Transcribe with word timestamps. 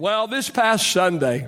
Well, 0.00 0.28
this 0.28 0.48
past 0.48 0.90
Sunday, 0.90 1.46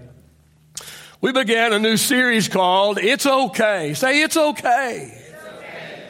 we 1.22 1.32
began 1.32 1.72
a 1.72 1.78
new 1.78 1.96
series 1.96 2.48
called 2.48 2.98
It's 2.98 3.24
Okay. 3.24 3.94
Say, 3.94 4.20
It's 4.20 4.36
okay. 4.36 5.10
It's 5.10 5.44
okay. 5.56 6.04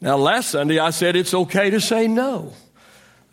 Now, 0.00 0.16
last 0.16 0.52
Sunday 0.52 0.78
I 0.78 0.88
said 0.88 1.16
it's 1.16 1.34
okay 1.34 1.68
to 1.68 1.78
say 1.78 2.08
no. 2.08 2.54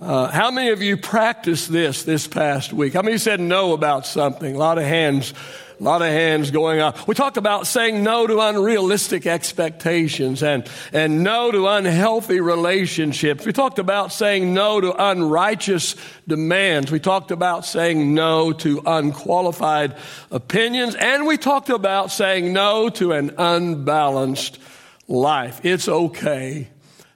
Uh, 0.02 0.29
how 0.29 0.52
many 0.52 0.71
of 0.71 0.82
you 0.82 0.98
practiced 0.98 1.71
this 1.71 2.04
this 2.04 2.28
past 2.28 2.74
week? 2.74 2.96
How 2.96 3.02
many 3.02 3.18
said 3.18 3.40
no 3.40 3.71
about 3.71 4.06
something? 4.06 4.54
A 4.54 4.60
lot 4.60 4.78
of 4.78 4.84
hands 4.84 5.34
a 5.80 5.84
lot 5.84 6.02
of 6.02 6.08
hands 6.08 6.52
going 6.52 6.80
up. 6.80 7.08
We 7.08 7.16
talked 7.16 7.38
about 7.38 7.68
saying 7.68 8.04
no 8.04 8.28
to 8.28 8.39
unrealistic 8.39 9.26
expectations 9.26 10.44
and, 10.44 10.68
and 10.92 11.24
no 11.24 11.52
to 11.52 11.68
unhealthy 11.68 12.39
relationships. 12.39 13.46
We 13.46 13.54
talked 13.54 13.80
about 13.80 14.12
saying 14.12 14.54
no 14.54 14.80
to 14.80 14.94
unrighteous 14.94 15.96
demands. 16.28 16.92
We 16.92 17.00
talked 17.00 17.32
about 17.32 17.66
saying 17.66 18.14
no 18.14 18.54
to 18.54 18.82
unqualified 18.86 19.96
opinions. 20.32 20.96
And 20.96 21.25
we 21.25 21.38
talked 21.38 21.70
about 21.70 22.11
saying 22.11 22.54
no 22.54 22.89
to 22.89 23.14
an 23.14 23.32
unbalanced 23.38 24.60
life. 25.08 25.61
It's 25.64 25.88
okay 25.88 26.69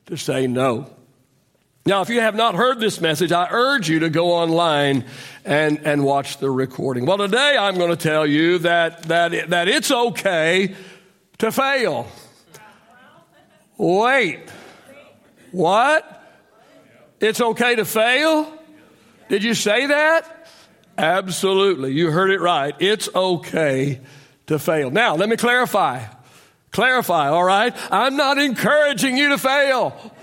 to 0.08 0.18
say 0.18 0.48
no. 0.48 0.97
Now, 1.88 2.02
if 2.02 2.10
you 2.10 2.20
have 2.20 2.36
not 2.36 2.54
heard 2.54 2.82
this 2.82 3.00
message, 3.00 3.32
I 3.32 3.48
urge 3.50 3.88
you 3.88 4.00
to 4.00 4.10
go 4.10 4.34
online 4.34 5.06
and, 5.46 5.80
and 5.88 6.04
watch 6.04 6.38
the 6.40 6.52
recording. 6.52 7.06
Well, 7.06 7.18
today 7.18 7.56
I'm 7.58 7.76
going 7.76 7.92
to 7.92 7.96
tell 7.96 8.28
you 8.28 8.58
that, 8.58 9.04
that, 9.04 9.52
that 9.52 9.70
it's 9.70 9.90
okay 9.90 10.76
to 11.38 11.50
fail. 11.50 12.08
Wait. 13.78 14.42
What? 15.54 16.04
It's 17.22 17.40
okay 17.40 17.76
to 17.78 17.86
fail? 17.86 18.52
Did 19.30 19.46
you 19.46 19.54
say 19.54 19.86
that? 19.86 20.50
Absolutely. 20.98 21.94
You 21.94 22.12
heard 22.12 22.32
it 22.32 22.42
right. 22.42 22.76
It's 22.80 23.08
okay 23.16 24.02
to 24.48 24.60
fail. 24.60 24.92
Now, 24.92 25.16
let 25.16 25.30
me 25.30 25.38
clarify. 25.38 26.04
Clarify, 26.72 27.30
all 27.30 27.46
right? 27.46 27.74
I'm 27.90 28.18
not 28.18 28.38
encouraging 28.38 29.16
you 29.16 29.30
to 29.30 29.38
fail. 29.38 30.14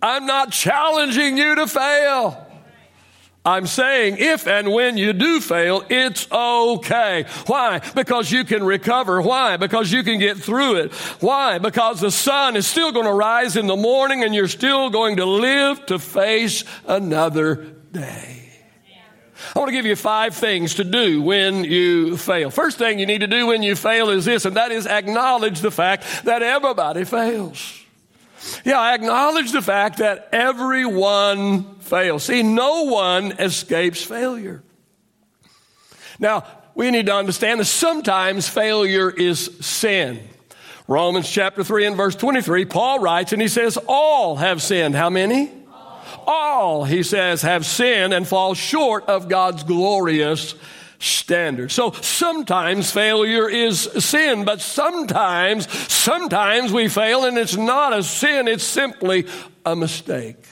I'm 0.00 0.26
not 0.26 0.52
challenging 0.52 1.36
you 1.36 1.54
to 1.56 1.66
fail. 1.66 2.46
I'm 3.44 3.66
saying 3.66 4.16
if 4.18 4.46
and 4.46 4.72
when 4.72 4.98
you 4.98 5.14
do 5.14 5.40
fail, 5.40 5.82
it's 5.88 6.30
okay. 6.30 7.24
Why? 7.46 7.80
Because 7.94 8.30
you 8.30 8.44
can 8.44 8.62
recover. 8.62 9.22
Why? 9.22 9.56
Because 9.56 9.90
you 9.90 10.02
can 10.02 10.18
get 10.18 10.36
through 10.36 10.76
it. 10.76 10.92
Why? 11.20 11.58
Because 11.58 12.00
the 12.00 12.10
sun 12.10 12.56
is 12.56 12.66
still 12.66 12.92
going 12.92 13.06
to 13.06 13.12
rise 13.12 13.56
in 13.56 13.66
the 13.66 13.76
morning 13.76 14.22
and 14.22 14.34
you're 14.34 14.48
still 14.48 14.90
going 14.90 15.16
to 15.16 15.24
live 15.24 15.86
to 15.86 15.98
face 15.98 16.64
another 16.86 17.54
day. 17.90 18.34
I 19.54 19.58
want 19.58 19.68
to 19.68 19.72
give 19.72 19.86
you 19.86 19.96
five 19.96 20.34
things 20.34 20.74
to 20.74 20.84
do 20.84 21.22
when 21.22 21.64
you 21.64 22.18
fail. 22.18 22.50
First 22.50 22.76
thing 22.76 22.98
you 22.98 23.06
need 23.06 23.20
to 23.20 23.26
do 23.26 23.46
when 23.46 23.62
you 23.62 23.76
fail 23.76 24.10
is 24.10 24.24
this, 24.24 24.44
and 24.44 24.56
that 24.56 24.72
is 24.72 24.86
acknowledge 24.86 25.60
the 25.60 25.70
fact 25.70 26.04
that 26.24 26.42
everybody 26.42 27.04
fails. 27.04 27.84
Yeah, 28.64 28.78
I 28.78 28.94
acknowledge 28.94 29.52
the 29.52 29.62
fact 29.62 29.98
that 29.98 30.28
everyone 30.32 31.76
fails. 31.80 32.24
See, 32.24 32.42
no 32.42 32.84
one 32.84 33.32
escapes 33.32 34.02
failure. 34.02 34.62
Now, 36.18 36.44
we 36.74 36.90
need 36.90 37.06
to 37.06 37.14
understand 37.14 37.60
that 37.60 37.64
sometimes 37.66 38.48
failure 38.48 39.10
is 39.10 39.50
sin. 39.60 40.20
Romans 40.86 41.28
chapter 41.28 41.62
3 41.62 41.86
and 41.86 41.96
verse 41.96 42.16
23, 42.16 42.64
Paul 42.64 43.00
writes 43.00 43.32
and 43.32 43.42
he 43.42 43.48
says, 43.48 43.78
All 43.88 44.36
have 44.36 44.62
sinned. 44.62 44.94
How 44.94 45.10
many? 45.10 45.52
All, 45.70 46.02
All 46.26 46.84
he 46.84 47.02
says, 47.02 47.42
have 47.42 47.66
sinned 47.66 48.14
and 48.14 48.26
fall 48.26 48.54
short 48.54 49.04
of 49.06 49.28
God's 49.28 49.64
glorious 49.64 50.54
standard. 50.98 51.70
So 51.70 51.92
sometimes 51.92 52.90
failure 52.90 53.48
is 53.48 53.80
sin, 53.80 54.44
but 54.44 54.60
sometimes, 54.60 55.70
sometimes 55.92 56.72
we 56.72 56.88
fail 56.88 57.24
and 57.24 57.38
it's 57.38 57.56
not 57.56 57.96
a 57.96 58.02
sin, 58.02 58.48
it's 58.48 58.64
simply 58.64 59.26
a 59.64 59.76
mistake. 59.76 60.44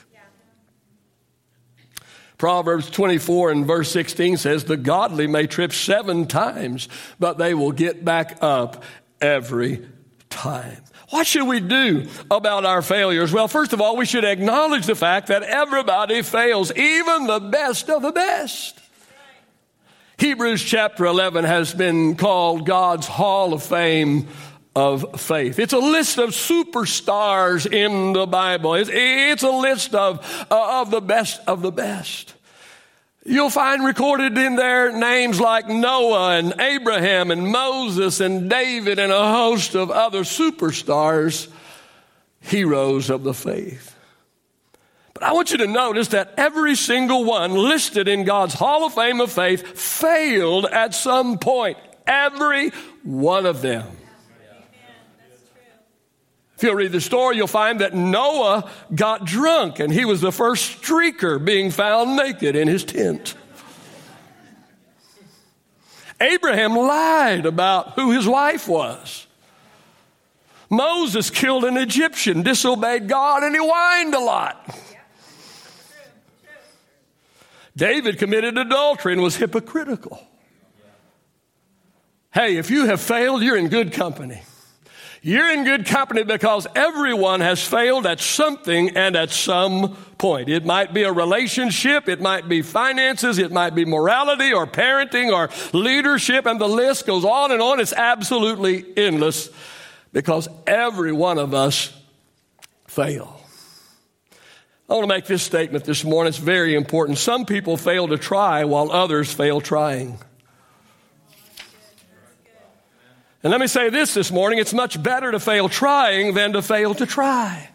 Proverbs 2.39 2.91
24 2.91 3.51
and 3.51 3.67
verse 3.67 3.91
16 3.93 4.37
says, 4.37 4.65
The 4.65 4.77
godly 4.77 5.27
may 5.27 5.47
trip 5.47 5.73
seven 5.73 6.27
times, 6.27 6.89
but 7.19 7.39
they 7.39 7.55
will 7.55 7.73
get 7.73 8.05
back 8.05 8.39
up 8.43 8.85
every 9.21 9.87
time. 10.29 10.83
What 11.11 11.27
should 11.27 11.47
we 11.47 11.61
do 11.61 12.09
about 12.31 12.65
our 12.65 12.83
failures? 12.83 13.33
Well, 13.33 13.49
first 13.49 13.73
of 13.73 13.81
all, 13.81 13.97
we 13.97 14.05
should 14.05 14.25
acknowledge 14.25 14.87
the 14.87 14.97
fact 14.97 15.29
that 15.29 15.45
everybody 15.45 16.21
fails, 16.23 16.73
even 16.73 17.27
the 17.27 17.41
best 17.41 17.89
of 17.89 18.03
the 18.03 18.13
best. 18.13 18.81
Hebrews 20.19 20.63
chapter 20.63 21.05
11 21.05 21.45
has 21.45 21.75
been 21.75 22.17
called 22.17 22.65
God's 22.65 23.07
Hall 23.07 23.53
of 23.53 23.63
Fame 23.63 24.29
of 24.75 25.21
faith. 25.21 25.59
It's 25.59 25.75
a 25.75 25.79
list 25.79 26.17
of 26.17 26.31
superstars 26.31 27.71
in 27.71 28.15
the 28.15 28.27
Bible. 28.27 28.75
It's, 28.75 28.89
it's 28.91 29.43
a 29.43 29.51
list 29.51 29.95
of, 29.95 30.47
uh, 30.51 30.81
of 30.81 30.91
the 30.91 31.03
best 31.03 31.43
of 31.47 31.61
the 31.61 31.71
best. 31.71 32.35
You'll 33.27 33.51
find 33.51 33.85
recorded 33.85 34.39
in 34.39 34.57
there 34.57 34.91
names 34.91 35.39
like 35.39 35.69
Noah 35.69 36.39
and 36.39 36.61
Abraham 36.61 37.31
and 37.31 37.49
Moses 37.49 38.21
and 38.21 38.49
David 38.49 38.99
and 38.99 39.13
a 39.13 39.33
host 39.33 39.75
of 39.75 39.91
other 39.91 40.23
superstars, 40.23 41.49
heroes 42.41 43.11
of 43.11 43.23
the 43.23 43.35
faith. 43.35 43.96
But 45.19 45.29
I 45.29 45.33
want 45.33 45.51
you 45.51 45.57
to 45.59 45.67
notice 45.67 46.09
that 46.09 46.35
every 46.37 46.75
single 46.75 47.25
one 47.25 47.55
listed 47.55 48.07
in 48.07 48.25
God's 48.25 48.53
Hall 48.53 48.85
of 48.85 48.93
Fame 48.93 49.23
of 49.23 49.33
Faith 49.33 49.67
failed 49.67 50.67
at 50.67 50.95
some 50.95 51.39
point. 51.39 51.79
Every 52.07 52.69
one 53.03 53.47
of 53.47 53.63
them. 53.63 53.87
If 56.57 56.63
you'll 56.63 56.75
read 56.75 56.93
the 56.93 57.01
story, 57.01 57.37
you'll 57.37 57.47
find 57.47 57.81
that 57.81 57.95
Noah 57.95 58.71
got 58.95 59.25
drunk 59.25 59.79
and 59.79 59.91
he 59.91 60.05
was 60.05 60.21
the 60.21 60.31
first 60.31 60.83
streaker 60.83 61.43
being 61.43 61.71
found 61.71 62.17
naked 62.17 62.55
in 62.55 62.69
his 62.69 62.85
tent. 62.85 63.37
Abraham 66.21 66.77
lied 66.77 67.47
about 67.47 67.93
who 67.93 68.11
his 68.11 68.29
wife 68.29 68.69
was. 68.69 69.27
Moses 70.69 71.31
killed 71.31 71.65
an 71.65 71.79
Egyptian, 71.79 72.43
disobeyed 72.43 73.09
God, 73.09 73.45
and 73.45 73.55
he 73.55 73.63
whined 73.63 74.13
a 74.13 74.21
lot. 74.21 74.79
David 77.77 78.19
committed 78.19 78.57
adultery 78.57 79.13
and 79.13 79.23
was 79.23 79.37
hypocritical. 79.37 80.21
Hey, 82.33 82.57
if 82.57 82.71
you 82.71 82.87
have 82.87 83.01
failed, 83.01 83.43
you're 83.43 83.57
in 83.57 83.69
good 83.69 83.93
company. 83.93 84.43
You're 85.23 85.51
in 85.51 85.65
good 85.65 85.87
company 85.87 86.23
because 86.23 86.67
everyone 86.77 87.41
has 87.41 87.63
failed 87.63 88.07
at 88.07 88.21
something 88.21 88.97
and 88.97 89.17
at 89.17 89.31
some 89.31 89.97
point. 90.19 90.49
It 90.49 90.65
might 90.65 90.95
be 90.95 91.03
a 91.03 91.13
relationship, 91.13 92.09
it 92.09 92.21
might 92.21 92.49
be 92.49 92.63
finances, 92.63 93.39
it 93.39 93.51
might 93.51 93.75
be 93.75 93.85
morality 93.85 94.53
or 94.53 94.67
parenting 94.67 95.33
or 95.33 95.51
leadership, 95.77 96.47
and 96.47 96.61
the 96.61 96.69
list 96.69 97.07
goes 97.07 97.25
on 97.25 97.51
and 97.51 97.61
on. 97.61 97.81
It's 97.81 97.93
absolutely 97.93 98.85
endless 98.97 99.51
because 100.13 100.49
every 100.67 101.13
one 101.13 101.39
of 101.39 101.55
us 101.55 101.93
fail. 102.87 103.36
I 104.89 104.95
want 104.95 105.03
to 105.03 105.09
make 105.09 105.25
this 105.25 105.43
statement 105.43 105.85
this 105.85 106.05
morning. 106.05 106.29
It's 106.29 106.39
very 106.39 106.75
important. 106.77 107.19
Some 107.19 107.45
people 107.45 107.77
fail 107.77 108.07
to 108.09 108.17
try 108.17 108.65
while 108.65 108.93
others 108.93 109.33
fail 109.33 109.61
trying. 109.61 110.19
And 113.43 113.51
let 113.51 113.61
me 113.61 113.67
say 113.67 113.91
this 113.91 114.15
this 114.15 114.31
morning 114.31 114.61
it's 114.61 114.73
much 114.73 115.03
better 115.03 115.33
to 115.33 115.41
fail 115.41 115.69
trying 115.69 116.35
than 116.35 116.53
to 116.53 116.63
fail 116.63 116.95
to 116.95 117.07
try. 117.07 117.69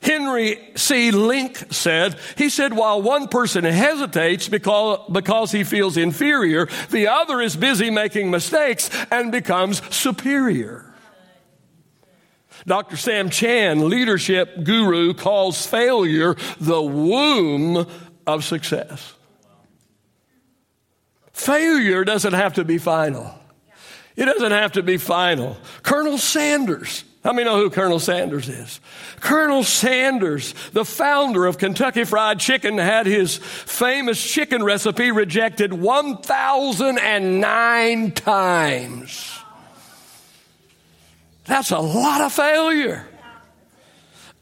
Henry 0.00 0.72
C. 0.76 1.10
Link 1.10 1.72
said, 1.72 2.16
he 2.38 2.48
said, 2.48 2.72
while 2.72 3.02
one 3.02 3.26
person 3.26 3.64
hesitates 3.64 4.48
because, 4.48 5.00
because 5.10 5.50
he 5.50 5.64
feels 5.64 5.96
inferior, 5.96 6.68
the 6.90 7.08
other 7.08 7.40
is 7.40 7.56
busy 7.56 7.90
making 7.90 8.30
mistakes 8.30 8.88
and 9.10 9.32
becomes 9.32 9.82
superior. 9.94 10.85
Dr. 12.66 12.96
Sam 12.96 13.30
Chand, 13.30 13.84
leadership 13.84 14.64
guru, 14.64 15.14
calls 15.14 15.64
failure 15.66 16.34
the 16.60 16.82
womb 16.82 17.86
of 18.26 18.44
success. 18.44 19.14
Failure 21.32 22.04
doesn't 22.04 22.32
have 22.32 22.54
to 22.54 22.64
be 22.64 22.78
final. 22.78 23.32
It 24.16 24.24
doesn't 24.24 24.52
have 24.52 24.72
to 24.72 24.82
be 24.82 24.96
final. 24.96 25.56
Colonel 25.82 26.18
Sanders, 26.18 27.04
how 27.22 27.32
many 27.32 27.44
know 27.44 27.58
who 27.58 27.70
Colonel 27.70 28.00
Sanders 28.00 28.48
is? 28.48 28.80
Colonel 29.20 29.62
Sanders, 29.62 30.54
the 30.72 30.84
founder 30.84 31.46
of 31.46 31.58
Kentucky 31.58 32.02
Fried 32.04 32.40
Chicken, 32.40 32.78
had 32.78 33.06
his 33.06 33.36
famous 33.36 34.20
chicken 34.24 34.64
recipe 34.64 35.10
rejected 35.10 35.72
1,009 35.72 38.10
times. 38.12 39.35
That's 41.46 41.70
a 41.70 41.78
lot 41.78 42.20
of 42.20 42.32
failure. 42.32 43.06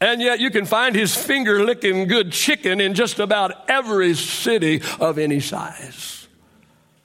And 0.01 0.21
yet 0.21 0.39
you 0.39 0.49
can 0.49 0.65
find 0.65 0.95
his 0.95 1.15
finger 1.15 1.63
licking 1.63 2.07
good 2.07 2.31
chicken 2.31 2.81
in 2.81 2.93
just 2.93 3.19
about 3.19 3.69
every 3.69 4.13
city 4.13 4.81
of 4.99 5.17
any 5.17 5.39
size. 5.39 6.27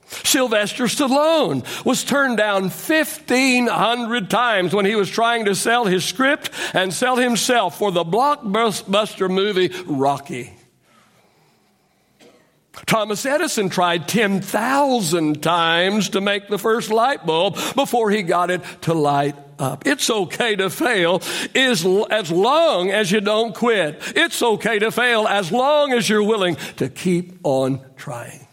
Sylvester 0.07 0.85
Stallone 0.85 1.65
was 1.85 2.03
turned 2.03 2.37
down 2.37 2.65
1,500 2.65 4.29
times 4.29 4.75
when 4.75 4.85
he 4.85 4.97
was 4.97 5.09
trying 5.09 5.45
to 5.45 5.55
sell 5.55 5.85
his 5.85 6.05
script 6.05 6.51
and 6.75 6.93
sell 6.93 7.17
himself 7.17 7.79
for 7.79 7.93
the 7.93 8.05
blockbuster 8.05 9.31
movie 9.31 9.71
Rocky. 9.87 10.53
Thomas 12.87 13.25
Edison 13.25 13.69
tried 13.69 14.09
10,000 14.09 15.43
times 15.43 16.09
to 16.11 16.21
make 16.21 16.49
the 16.49 16.59
first 16.59 16.91
light 16.91 17.25
bulb 17.25 17.55
before 17.77 18.11
he 18.11 18.23
got 18.23 18.51
it 18.51 18.63
to 18.83 18.95
light 18.95 19.50
up. 19.61 19.87
It's 19.87 20.09
okay 20.11 20.57
to 20.57 20.71
fail 20.71 21.23
is 21.55 21.87
as 22.11 22.31
long 22.31 22.91
as 22.91 23.13
you 23.13 23.21
don't 23.21 23.55
quit. 23.55 24.03
It's 24.17 24.43
okay 24.43 24.79
to 24.79 24.91
fail 24.91 25.27
as 25.29 25.53
long 25.53 25.93
as 25.93 26.09
you're 26.09 26.25
willing 26.25 26.57
to 26.77 26.89
keep 26.89 27.39
on 27.45 27.81
trying. 27.97 28.47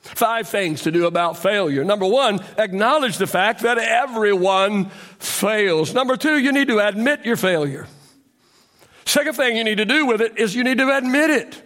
Five 0.00 0.48
things 0.48 0.82
to 0.82 0.90
do 0.90 1.06
about 1.06 1.38
failure. 1.38 1.84
Number 1.84 2.06
one, 2.06 2.40
acknowledge 2.58 3.18
the 3.18 3.26
fact 3.26 3.62
that 3.62 3.78
everyone 3.78 4.86
fails. 5.18 5.94
Number 5.94 6.16
two, 6.16 6.38
you 6.38 6.52
need 6.52 6.68
to 6.68 6.80
admit 6.80 7.24
your 7.24 7.36
failure. 7.36 7.86
Second 9.04 9.34
thing 9.34 9.56
you 9.56 9.64
need 9.64 9.78
to 9.78 9.84
do 9.84 10.06
with 10.06 10.20
it 10.20 10.38
is 10.38 10.54
you 10.54 10.64
need 10.64 10.78
to 10.78 10.96
admit 10.96 11.30
it. 11.30 11.62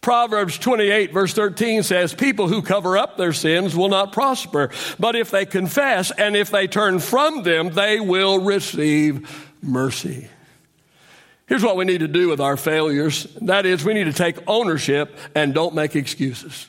Proverbs 0.00 0.58
28 0.58 1.12
verse 1.12 1.34
13 1.34 1.82
says, 1.82 2.14
people 2.14 2.48
who 2.48 2.62
cover 2.62 2.96
up 2.96 3.16
their 3.16 3.32
sins 3.32 3.76
will 3.76 3.88
not 3.88 4.12
prosper, 4.12 4.70
but 4.98 5.14
if 5.14 5.30
they 5.30 5.44
confess 5.44 6.10
and 6.10 6.36
if 6.36 6.50
they 6.50 6.66
turn 6.66 6.98
from 6.98 7.42
them, 7.42 7.70
they 7.70 8.00
will 8.00 8.40
receive 8.40 9.48
mercy. 9.62 10.28
Here's 11.46 11.64
what 11.64 11.76
we 11.76 11.84
need 11.84 11.98
to 11.98 12.08
do 12.08 12.28
with 12.28 12.40
our 12.40 12.56
failures. 12.56 13.24
That 13.42 13.66
is, 13.66 13.84
we 13.84 13.92
need 13.92 14.04
to 14.04 14.12
take 14.12 14.36
ownership 14.46 15.16
and 15.34 15.52
don't 15.52 15.74
make 15.74 15.96
excuses. 15.96 16.68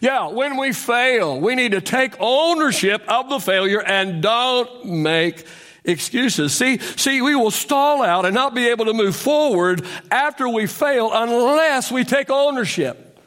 Yeah, 0.00 0.28
when 0.28 0.56
we 0.56 0.72
fail, 0.72 1.38
we 1.38 1.54
need 1.54 1.72
to 1.72 1.80
take 1.80 2.14
ownership 2.18 3.02
of 3.06 3.28
the 3.28 3.38
failure 3.38 3.82
and 3.82 4.22
don't 4.22 4.86
make 4.86 5.46
excuses. 5.88 6.54
See, 6.54 6.78
see, 6.78 7.22
we 7.22 7.34
will 7.34 7.50
stall 7.50 8.02
out 8.02 8.24
and 8.24 8.34
not 8.34 8.54
be 8.54 8.68
able 8.68 8.84
to 8.84 8.92
move 8.92 9.16
forward 9.16 9.84
after 10.10 10.48
we 10.48 10.66
fail 10.66 11.10
unless 11.12 11.90
we 11.90 12.04
take 12.04 12.30
ownership, 12.30 13.18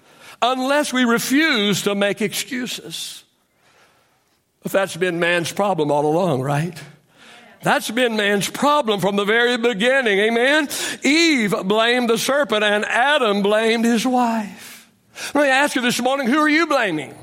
unless 0.41 0.93
we 0.93 1.03
refuse 1.03 1.83
to 1.83 1.95
make 1.95 2.21
excuses. 2.21 3.23
But 4.63 4.71
that's 4.71 4.95
been 4.95 5.19
man's 5.19 5.51
problem 5.51 5.91
all 5.91 6.05
along, 6.05 6.41
right? 6.41 6.79
That's 7.63 7.91
been 7.91 8.15
man's 8.15 8.49
problem 8.49 8.99
from 8.99 9.15
the 9.15 9.25
very 9.25 9.57
beginning. 9.57 10.19
Amen. 10.19 10.67
Eve 11.03 11.53
blamed 11.65 12.09
the 12.09 12.17
serpent 12.17 12.63
and 12.63 12.85
Adam 12.85 13.41
blamed 13.41 13.85
his 13.85 14.05
wife. 14.05 14.89
Let 15.35 15.43
me 15.43 15.49
ask 15.49 15.75
you 15.75 15.81
this 15.81 16.01
morning, 16.01 16.27
who 16.27 16.39
are 16.39 16.49
you 16.49 16.65
blaming? 16.65 17.13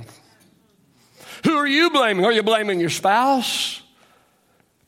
Who 1.44 1.56
are 1.56 1.67
you 1.67 1.90
blaming? 1.90 2.25
Are 2.25 2.32
you 2.32 2.43
blaming 2.43 2.79
your 2.79 2.90
spouse? 2.90 3.77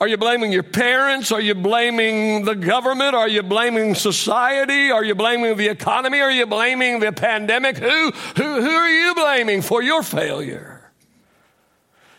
Are 0.01 0.09
you 0.09 0.17
blaming 0.17 0.51
your 0.51 0.63
parents? 0.63 1.31
Are 1.31 1.43
you 1.43 1.55
blaming 1.55 2.47
the 2.47 2.55
government? 2.55 3.15
Are 3.15 3.29
you 3.29 3.43
blaming 3.43 3.95
society? 3.95 4.91
Are 4.91 5.05
you 5.05 5.15
blaming 5.15 5.59
the 5.59 5.69
economy? 5.69 6.21
Are 6.21 6.31
you 6.31 6.47
blaming 6.47 7.01
the 7.01 7.13
pandemic? 7.13 7.77
Who, 7.77 8.11
who, 8.11 8.63
who 8.63 8.71
are 8.71 8.89
you 8.89 9.15
blaming 9.15 9.61
for 9.61 9.83
your 9.83 10.03
failure? 10.03 10.91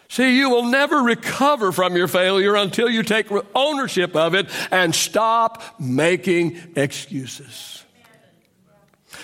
See, 0.09 0.37
you 0.37 0.51
will 0.51 0.65
never 0.65 0.97
recover 0.97 1.71
from 1.71 1.95
your 1.95 2.07
failure 2.07 2.53
until 2.55 2.87
you 2.87 3.01
take 3.01 3.27
ownership 3.55 4.15
of 4.15 4.35
it 4.35 4.47
and 4.69 4.93
stop 4.93 5.79
making 5.79 6.59
excuses. 6.75 7.83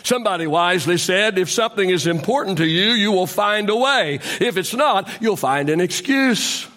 Somebody 0.02 0.48
wisely 0.48 0.98
said, 0.98 1.38
if 1.38 1.52
something 1.52 1.90
is 1.90 2.08
important 2.08 2.58
to 2.58 2.66
you, 2.66 2.92
you 2.92 3.12
will 3.12 3.28
find 3.28 3.70
a 3.70 3.76
way. 3.76 4.16
If 4.40 4.58
it's 4.58 4.74
not, 4.74 5.10
you'll 5.22 5.36
find 5.36 5.70
an 5.70 5.80
excuse. 5.80 6.68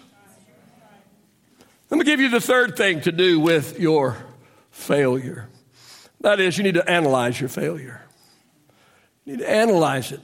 Let 1.91 1.97
me 1.97 2.05
give 2.05 2.21
you 2.21 2.29
the 2.29 2.39
third 2.39 2.77
thing 2.77 3.01
to 3.01 3.11
do 3.11 3.39
with 3.41 3.77
your 3.77 4.15
failure. 4.71 5.49
That 6.21 6.39
is, 6.39 6.57
you 6.57 6.63
need 6.63 6.75
to 6.75 6.89
analyze 6.89 7.39
your 7.39 7.49
failure. 7.49 8.01
You 9.25 9.33
need 9.33 9.39
to 9.39 9.49
analyze 9.49 10.13
it. 10.13 10.21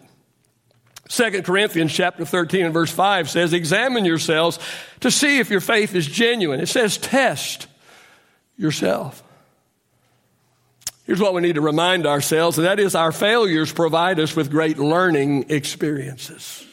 2 1.09 1.41
Corinthians 1.43 1.93
chapter 1.93 2.23
13 2.23 2.65
and 2.65 2.73
verse 2.73 2.91
5 2.91 3.29
says, 3.29 3.51
Examine 3.51 4.05
yourselves 4.05 4.59
to 5.01 5.11
see 5.11 5.39
if 5.39 5.49
your 5.49 5.59
faith 5.59 5.93
is 5.93 6.07
genuine. 6.07 6.61
It 6.61 6.67
says, 6.67 6.97
Test 6.97 7.67
yourself. 8.57 9.21
Here's 11.03 11.19
what 11.19 11.33
we 11.33 11.41
need 11.41 11.55
to 11.55 11.61
remind 11.61 12.05
ourselves, 12.05 12.57
and 12.57 12.67
that 12.67 12.79
is 12.79 12.95
our 12.95 13.11
failures 13.11 13.73
provide 13.73 14.19
us 14.19 14.35
with 14.35 14.51
great 14.51 14.77
learning 14.77 15.49
experiences. 15.49 16.65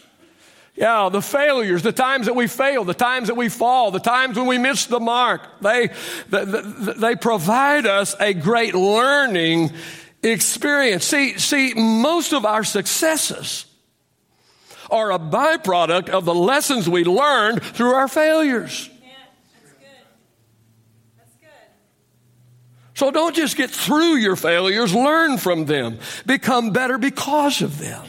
Yeah, 0.76 1.08
the 1.08 1.22
failures, 1.22 1.82
the 1.82 1.92
times 1.92 2.26
that 2.26 2.34
we 2.34 2.48
fail, 2.48 2.82
the 2.82 2.94
times 2.94 3.28
that 3.28 3.36
we 3.36 3.48
fall, 3.48 3.92
the 3.92 4.00
times 4.00 4.36
when 4.36 4.46
we 4.46 4.58
miss 4.58 4.86
the 4.86 4.98
mark, 4.98 5.40
they, 5.60 5.90
they, 6.28 6.44
they 6.44 7.14
provide 7.14 7.86
us 7.86 8.16
a 8.18 8.34
great 8.34 8.74
learning 8.74 9.70
experience. 10.24 11.04
See, 11.04 11.38
see, 11.38 11.74
most 11.74 12.32
of 12.32 12.44
our 12.44 12.64
successes 12.64 13.66
are 14.90 15.12
a 15.12 15.18
byproduct 15.18 16.08
of 16.08 16.24
the 16.24 16.34
lessons 16.34 16.88
we 16.88 17.04
learned 17.04 17.62
through 17.62 17.92
our 17.92 18.08
failures. 18.08 18.90
Yeah. 19.00 19.10
So 22.94 23.12
don't 23.12 23.34
just 23.34 23.56
get 23.56 23.70
through 23.70 24.16
your 24.16 24.34
failures, 24.34 24.92
learn 24.92 25.38
from 25.38 25.66
them, 25.66 25.98
become 26.26 26.70
better 26.70 26.98
because 26.98 27.62
of 27.62 27.78
them. 27.78 28.04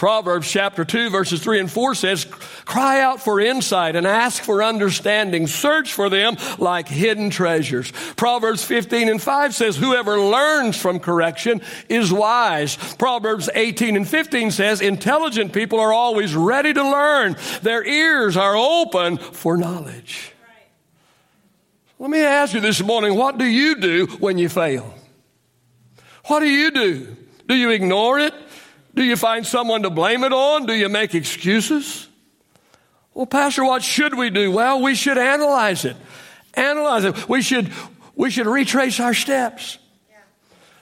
Proverbs 0.00 0.50
chapter 0.50 0.82
2 0.82 1.10
verses 1.10 1.42
3 1.42 1.60
and 1.60 1.70
4 1.70 1.94
says, 1.94 2.24
cry 2.24 3.02
out 3.02 3.20
for 3.20 3.38
insight 3.38 3.96
and 3.96 4.06
ask 4.06 4.42
for 4.42 4.64
understanding. 4.64 5.46
Search 5.46 5.92
for 5.92 6.08
them 6.08 6.38
like 6.56 6.88
hidden 6.88 7.28
treasures. 7.28 7.92
Proverbs 8.16 8.64
15 8.64 9.10
and 9.10 9.20
5 9.20 9.54
says, 9.54 9.76
whoever 9.76 10.18
learns 10.18 10.80
from 10.80 11.00
correction 11.00 11.60
is 11.90 12.10
wise. 12.10 12.78
Proverbs 12.94 13.50
18 13.54 13.94
and 13.94 14.08
15 14.08 14.52
says, 14.52 14.80
intelligent 14.80 15.52
people 15.52 15.78
are 15.78 15.92
always 15.92 16.34
ready 16.34 16.72
to 16.72 16.82
learn. 16.82 17.36
Their 17.60 17.84
ears 17.86 18.38
are 18.38 18.56
open 18.56 19.18
for 19.18 19.58
knowledge. 19.58 20.32
Let 21.98 22.08
me 22.08 22.22
ask 22.22 22.54
you 22.54 22.60
this 22.60 22.82
morning, 22.82 23.18
what 23.18 23.36
do 23.36 23.44
you 23.44 23.78
do 23.78 24.06
when 24.18 24.38
you 24.38 24.48
fail? 24.48 24.94
What 26.24 26.40
do 26.40 26.46
you 26.46 26.70
do? 26.70 27.16
Do 27.46 27.54
you 27.54 27.68
ignore 27.68 28.18
it? 28.18 28.32
Do 28.94 29.04
you 29.04 29.16
find 29.16 29.46
someone 29.46 29.82
to 29.82 29.90
blame 29.90 30.24
it 30.24 30.32
on? 30.32 30.66
Do 30.66 30.74
you 30.74 30.88
make 30.88 31.14
excuses? 31.14 32.08
Well, 33.14 33.26
Pastor, 33.26 33.64
what 33.64 33.82
should 33.82 34.16
we 34.16 34.30
do? 34.30 34.50
Well, 34.50 34.82
we 34.82 34.94
should 34.94 35.18
analyze 35.18 35.84
it. 35.84 35.96
Analyze 36.54 37.04
it. 37.04 37.28
We 37.28 37.42
should, 37.42 37.70
we 38.14 38.30
should 38.30 38.46
retrace 38.46 39.00
our 39.00 39.14
steps. 39.14 39.78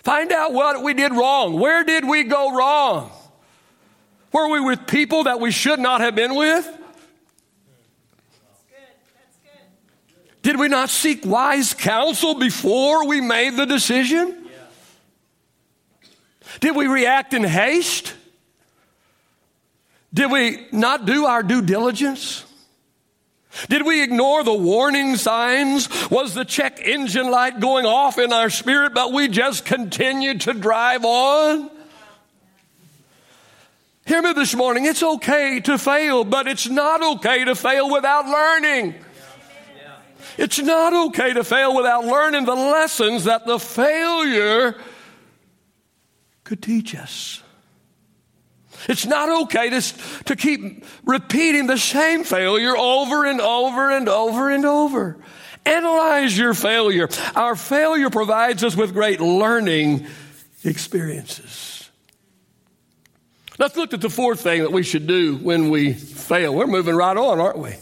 Find 0.02 0.32
out 0.32 0.52
what 0.52 0.82
we 0.82 0.94
did 0.94 1.12
wrong. 1.12 1.58
Where 1.58 1.84
did 1.84 2.06
we 2.06 2.24
go 2.24 2.56
wrong? 2.56 3.10
Were 4.32 4.48
we 4.48 4.60
with 4.60 4.86
people 4.86 5.24
that 5.24 5.40
we 5.40 5.50
should 5.50 5.78
not 5.78 6.00
have 6.00 6.14
been 6.14 6.34
with? 6.34 6.66
Did 10.42 10.58
we 10.58 10.68
not 10.68 10.88
seek 10.88 11.26
wise 11.26 11.74
counsel 11.74 12.34
before 12.34 13.06
we 13.06 13.20
made 13.20 13.56
the 13.56 13.66
decision? 13.66 14.37
Did 16.60 16.74
we 16.74 16.86
react 16.86 17.34
in 17.34 17.44
haste? 17.44 18.14
Did 20.12 20.30
we 20.30 20.66
not 20.72 21.04
do 21.04 21.26
our 21.26 21.42
due 21.42 21.62
diligence? 21.62 22.44
Did 23.68 23.84
we 23.84 24.02
ignore 24.02 24.44
the 24.44 24.54
warning 24.54 25.16
signs? 25.16 25.88
Was 26.10 26.34
the 26.34 26.44
check 26.44 26.80
engine 26.80 27.30
light 27.30 27.60
going 27.60 27.86
off 27.86 28.18
in 28.18 28.32
our 28.32 28.50
spirit, 28.50 28.94
but 28.94 29.12
we 29.12 29.28
just 29.28 29.64
continued 29.64 30.42
to 30.42 30.54
drive 30.54 31.04
on? 31.04 31.70
Hear 34.06 34.22
me 34.22 34.32
this 34.32 34.54
morning. 34.54 34.86
It's 34.86 35.02
okay 35.02 35.60
to 35.60 35.76
fail, 35.76 36.24
but 36.24 36.46
it's 36.46 36.68
not 36.68 37.02
okay 37.16 37.44
to 37.44 37.54
fail 37.54 37.90
without 37.90 38.26
learning. 38.26 38.94
It's 40.38 40.58
not 40.58 41.08
okay 41.08 41.32
to 41.32 41.42
fail 41.42 41.74
without 41.74 42.04
learning 42.04 42.44
the 42.44 42.54
lessons 42.54 43.24
that 43.24 43.44
the 43.44 43.58
failure 43.58 44.76
could 46.48 46.62
teach 46.62 46.94
us. 46.94 47.42
It's 48.88 49.04
not 49.04 49.42
okay 49.42 49.68
to, 49.68 49.80
to 50.24 50.34
keep 50.34 50.84
repeating 51.04 51.66
the 51.66 51.76
same 51.76 52.24
failure 52.24 52.74
over 52.74 53.26
and 53.26 53.38
over 53.40 53.90
and 53.90 54.08
over 54.08 54.50
and 54.50 54.64
over. 54.64 55.18
Analyze 55.66 56.38
your 56.38 56.54
failure. 56.54 57.08
Our 57.36 57.54
failure 57.54 58.08
provides 58.08 58.64
us 58.64 58.74
with 58.74 58.94
great 58.94 59.20
learning 59.20 60.06
experiences. 60.64 61.90
Let's 63.58 63.76
look 63.76 63.92
at 63.92 64.00
the 64.00 64.08
fourth 64.08 64.40
thing 64.40 64.62
that 64.62 64.72
we 64.72 64.84
should 64.84 65.06
do 65.06 65.36
when 65.36 65.68
we 65.68 65.92
fail. 65.92 66.54
We're 66.54 66.66
moving 66.66 66.94
right 66.94 67.16
on, 67.16 67.40
aren't 67.40 67.58
we? 67.58 67.74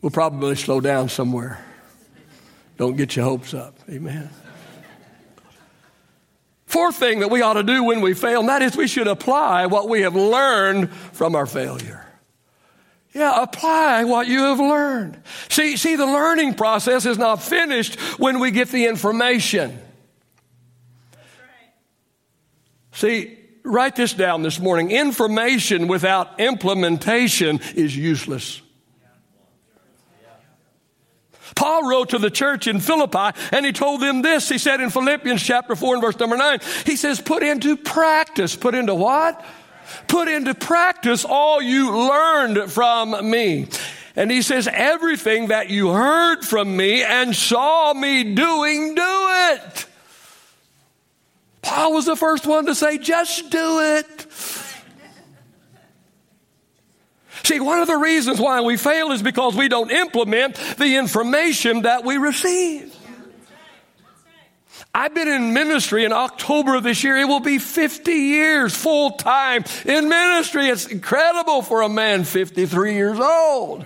We'll 0.00 0.10
probably 0.10 0.54
slow 0.54 0.80
down 0.80 1.08
somewhere. 1.08 1.64
Don't 2.76 2.96
get 2.96 3.16
your 3.16 3.24
hopes 3.24 3.52
up. 3.52 3.80
Amen. 3.90 4.30
Fourth 6.68 6.96
thing 6.96 7.20
that 7.20 7.30
we 7.30 7.40
ought 7.40 7.54
to 7.54 7.62
do 7.62 7.82
when 7.82 8.02
we 8.02 8.12
fail, 8.12 8.40
and 8.40 8.48
that 8.50 8.60
is 8.60 8.76
we 8.76 8.86
should 8.86 9.08
apply 9.08 9.64
what 9.64 9.88
we 9.88 10.02
have 10.02 10.14
learned 10.14 10.92
from 10.92 11.34
our 11.34 11.46
failure. 11.46 12.04
Yeah, 13.14 13.42
apply 13.42 14.04
what 14.04 14.28
you 14.28 14.40
have 14.40 14.60
learned. 14.60 15.18
See, 15.48 15.78
see, 15.78 15.96
the 15.96 16.04
learning 16.04 16.54
process 16.54 17.06
is 17.06 17.16
not 17.16 17.42
finished 17.42 17.98
when 18.18 18.38
we 18.38 18.50
get 18.50 18.68
the 18.68 18.84
information. 18.84 19.78
See, 22.92 23.38
write 23.62 23.96
this 23.96 24.12
down 24.12 24.42
this 24.42 24.60
morning. 24.60 24.90
Information 24.90 25.88
without 25.88 26.38
implementation 26.38 27.60
is 27.76 27.96
useless. 27.96 28.60
Paul 31.54 31.88
wrote 31.88 32.10
to 32.10 32.18
the 32.18 32.30
church 32.30 32.66
in 32.66 32.80
Philippi 32.80 33.38
and 33.52 33.64
he 33.64 33.72
told 33.72 34.00
them 34.00 34.22
this. 34.22 34.48
He 34.48 34.58
said 34.58 34.80
in 34.80 34.90
Philippians 34.90 35.42
chapter 35.42 35.74
4 35.74 35.94
and 35.94 36.02
verse 36.02 36.18
number 36.18 36.36
9, 36.36 36.60
he 36.84 36.96
says, 36.96 37.20
put 37.20 37.42
into 37.42 37.76
practice. 37.76 38.56
Put 38.56 38.74
into 38.74 38.94
what? 38.94 39.44
Put 40.06 40.28
into 40.28 40.54
practice 40.54 41.24
all 41.24 41.62
you 41.62 41.96
learned 41.96 42.70
from 42.70 43.30
me. 43.30 43.68
And 44.16 44.30
he 44.30 44.42
says, 44.42 44.68
everything 44.70 45.48
that 45.48 45.70
you 45.70 45.90
heard 45.90 46.42
from 46.44 46.76
me 46.76 47.04
and 47.04 47.34
saw 47.34 47.94
me 47.94 48.34
doing, 48.34 48.94
do 48.94 49.26
it. 49.52 49.86
Paul 51.62 51.92
was 51.92 52.06
the 52.06 52.16
first 52.16 52.46
one 52.46 52.66
to 52.66 52.74
say, 52.74 52.98
just 52.98 53.50
do 53.50 53.80
it. 53.80 54.26
See, 57.44 57.60
one 57.60 57.80
of 57.80 57.86
the 57.86 57.96
reasons 57.96 58.40
why 58.40 58.60
we 58.60 58.76
fail 58.76 59.12
is 59.12 59.22
because 59.22 59.54
we 59.54 59.68
don't 59.68 59.90
implement 59.90 60.56
the 60.78 60.96
information 60.96 61.82
that 61.82 62.04
we 62.04 62.16
receive. 62.16 62.94
I've 64.94 65.14
been 65.14 65.28
in 65.28 65.52
ministry 65.52 66.04
in 66.04 66.12
October 66.12 66.74
of 66.74 66.82
this 66.82 67.04
year. 67.04 67.16
It 67.16 67.26
will 67.26 67.40
be 67.40 67.58
50 67.58 68.10
years 68.10 68.74
full 68.74 69.12
time 69.12 69.64
in 69.84 70.08
ministry. 70.08 70.66
It's 70.68 70.86
incredible 70.86 71.62
for 71.62 71.82
a 71.82 71.88
man 71.88 72.24
53 72.24 72.94
years 72.94 73.20
old. 73.20 73.84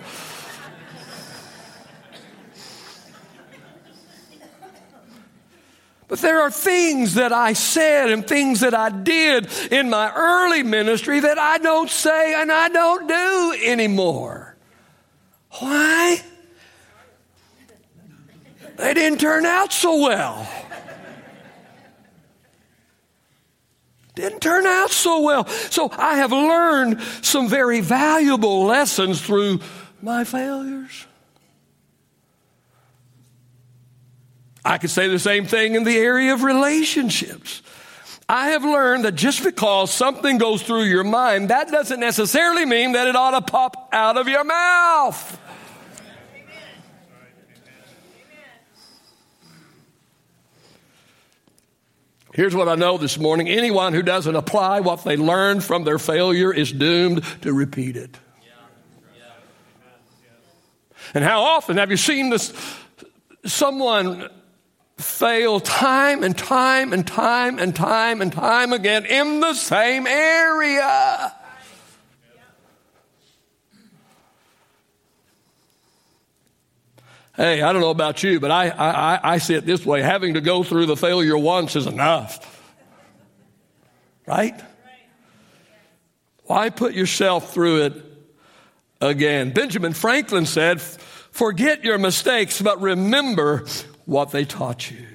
But 6.12 6.18
there 6.18 6.42
are 6.42 6.50
things 6.50 7.14
that 7.14 7.32
I 7.32 7.54
said 7.54 8.10
and 8.10 8.28
things 8.28 8.60
that 8.60 8.74
I 8.74 8.90
did 8.90 9.48
in 9.72 9.88
my 9.88 10.12
early 10.14 10.62
ministry 10.62 11.20
that 11.20 11.38
I 11.38 11.56
don't 11.56 11.88
say 11.88 12.34
and 12.34 12.52
I 12.52 12.68
don't 12.68 13.08
do 13.08 13.56
anymore. 13.64 14.54
Why? 15.52 16.20
They 18.76 18.92
didn't 18.92 19.20
turn 19.20 19.46
out 19.46 19.72
so 19.72 20.02
well. 20.02 20.46
Didn't 24.14 24.40
turn 24.40 24.66
out 24.66 24.90
so 24.90 25.22
well. 25.22 25.46
So 25.46 25.90
I 25.96 26.16
have 26.16 26.30
learned 26.30 27.00
some 27.22 27.48
very 27.48 27.80
valuable 27.80 28.66
lessons 28.66 29.22
through 29.22 29.60
my 30.02 30.24
failures. 30.24 31.06
I 34.64 34.78
could 34.78 34.90
say 34.90 35.08
the 35.08 35.18
same 35.18 35.46
thing 35.46 35.74
in 35.74 35.84
the 35.84 35.96
area 35.96 36.32
of 36.32 36.42
relationships. 36.42 37.62
I 38.28 38.50
have 38.50 38.64
learned 38.64 39.04
that 39.04 39.16
just 39.16 39.42
because 39.42 39.92
something 39.92 40.38
goes 40.38 40.62
through 40.62 40.84
your 40.84 41.04
mind, 41.04 41.50
that 41.50 41.68
doesn't 41.68 42.00
necessarily 42.00 42.64
mean 42.64 42.92
that 42.92 43.08
it 43.08 43.16
ought 43.16 43.32
to 43.32 43.42
pop 43.42 43.88
out 43.92 44.16
of 44.16 44.28
your 44.28 44.44
mouth. 44.44 45.38
Here's 52.32 52.54
what 52.54 52.66
I 52.68 52.76
know 52.76 52.96
this 52.96 53.18
morning 53.18 53.48
anyone 53.48 53.92
who 53.92 54.02
doesn't 54.02 54.34
apply 54.34 54.80
what 54.80 55.04
they 55.04 55.18
learned 55.18 55.62
from 55.62 55.84
their 55.84 55.98
failure 55.98 56.52
is 56.52 56.72
doomed 56.72 57.22
to 57.42 57.52
repeat 57.52 57.96
it. 57.96 58.16
And 61.12 61.22
how 61.22 61.42
often 61.42 61.76
have 61.76 61.90
you 61.90 61.98
seen 61.98 62.30
this? 62.30 62.54
Someone 63.44 64.30
fail 65.02 65.60
time 65.60 66.22
and 66.22 66.36
time 66.36 66.92
and 66.92 67.06
time 67.06 67.58
and 67.58 67.74
time 67.74 68.20
and 68.20 68.32
time 68.32 68.72
again 68.72 69.04
in 69.04 69.40
the 69.40 69.54
same 69.54 70.06
area. 70.06 71.32
Hey, 77.34 77.62
I 77.62 77.72
don't 77.72 77.80
know 77.80 77.90
about 77.90 78.22
you, 78.22 78.40
but 78.40 78.50
I, 78.50 78.68
I, 78.68 79.34
I 79.34 79.38
see 79.38 79.54
it 79.54 79.64
this 79.64 79.86
way. 79.86 80.02
Having 80.02 80.34
to 80.34 80.42
go 80.42 80.62
through 80.62 80.86
the 80.86 80.96
failure 80.96 81.36
once 81.36 81.76
is 81.76 81.86
enough. 81.86 82.48
Right? 84.26 84.60
Why 86.44 86.68
put 86.68 86.92
yourself 86.92 87.54
through 87.54 87.84
it 87.86 87.92
again? 89.00 89.52
Benjamin 89.52 89.94
Franklin 89.94 90.44
said, 90.44 90.80
Forget 90.80 91.82
your 91.82 91.96
mistakes, 91.96 92.60
but 92.60 92.82
remember 92.82 93.64
what 94.04 94.30
they 94.30 94.44
taught 94.44 94.90
you. 94.90 95.06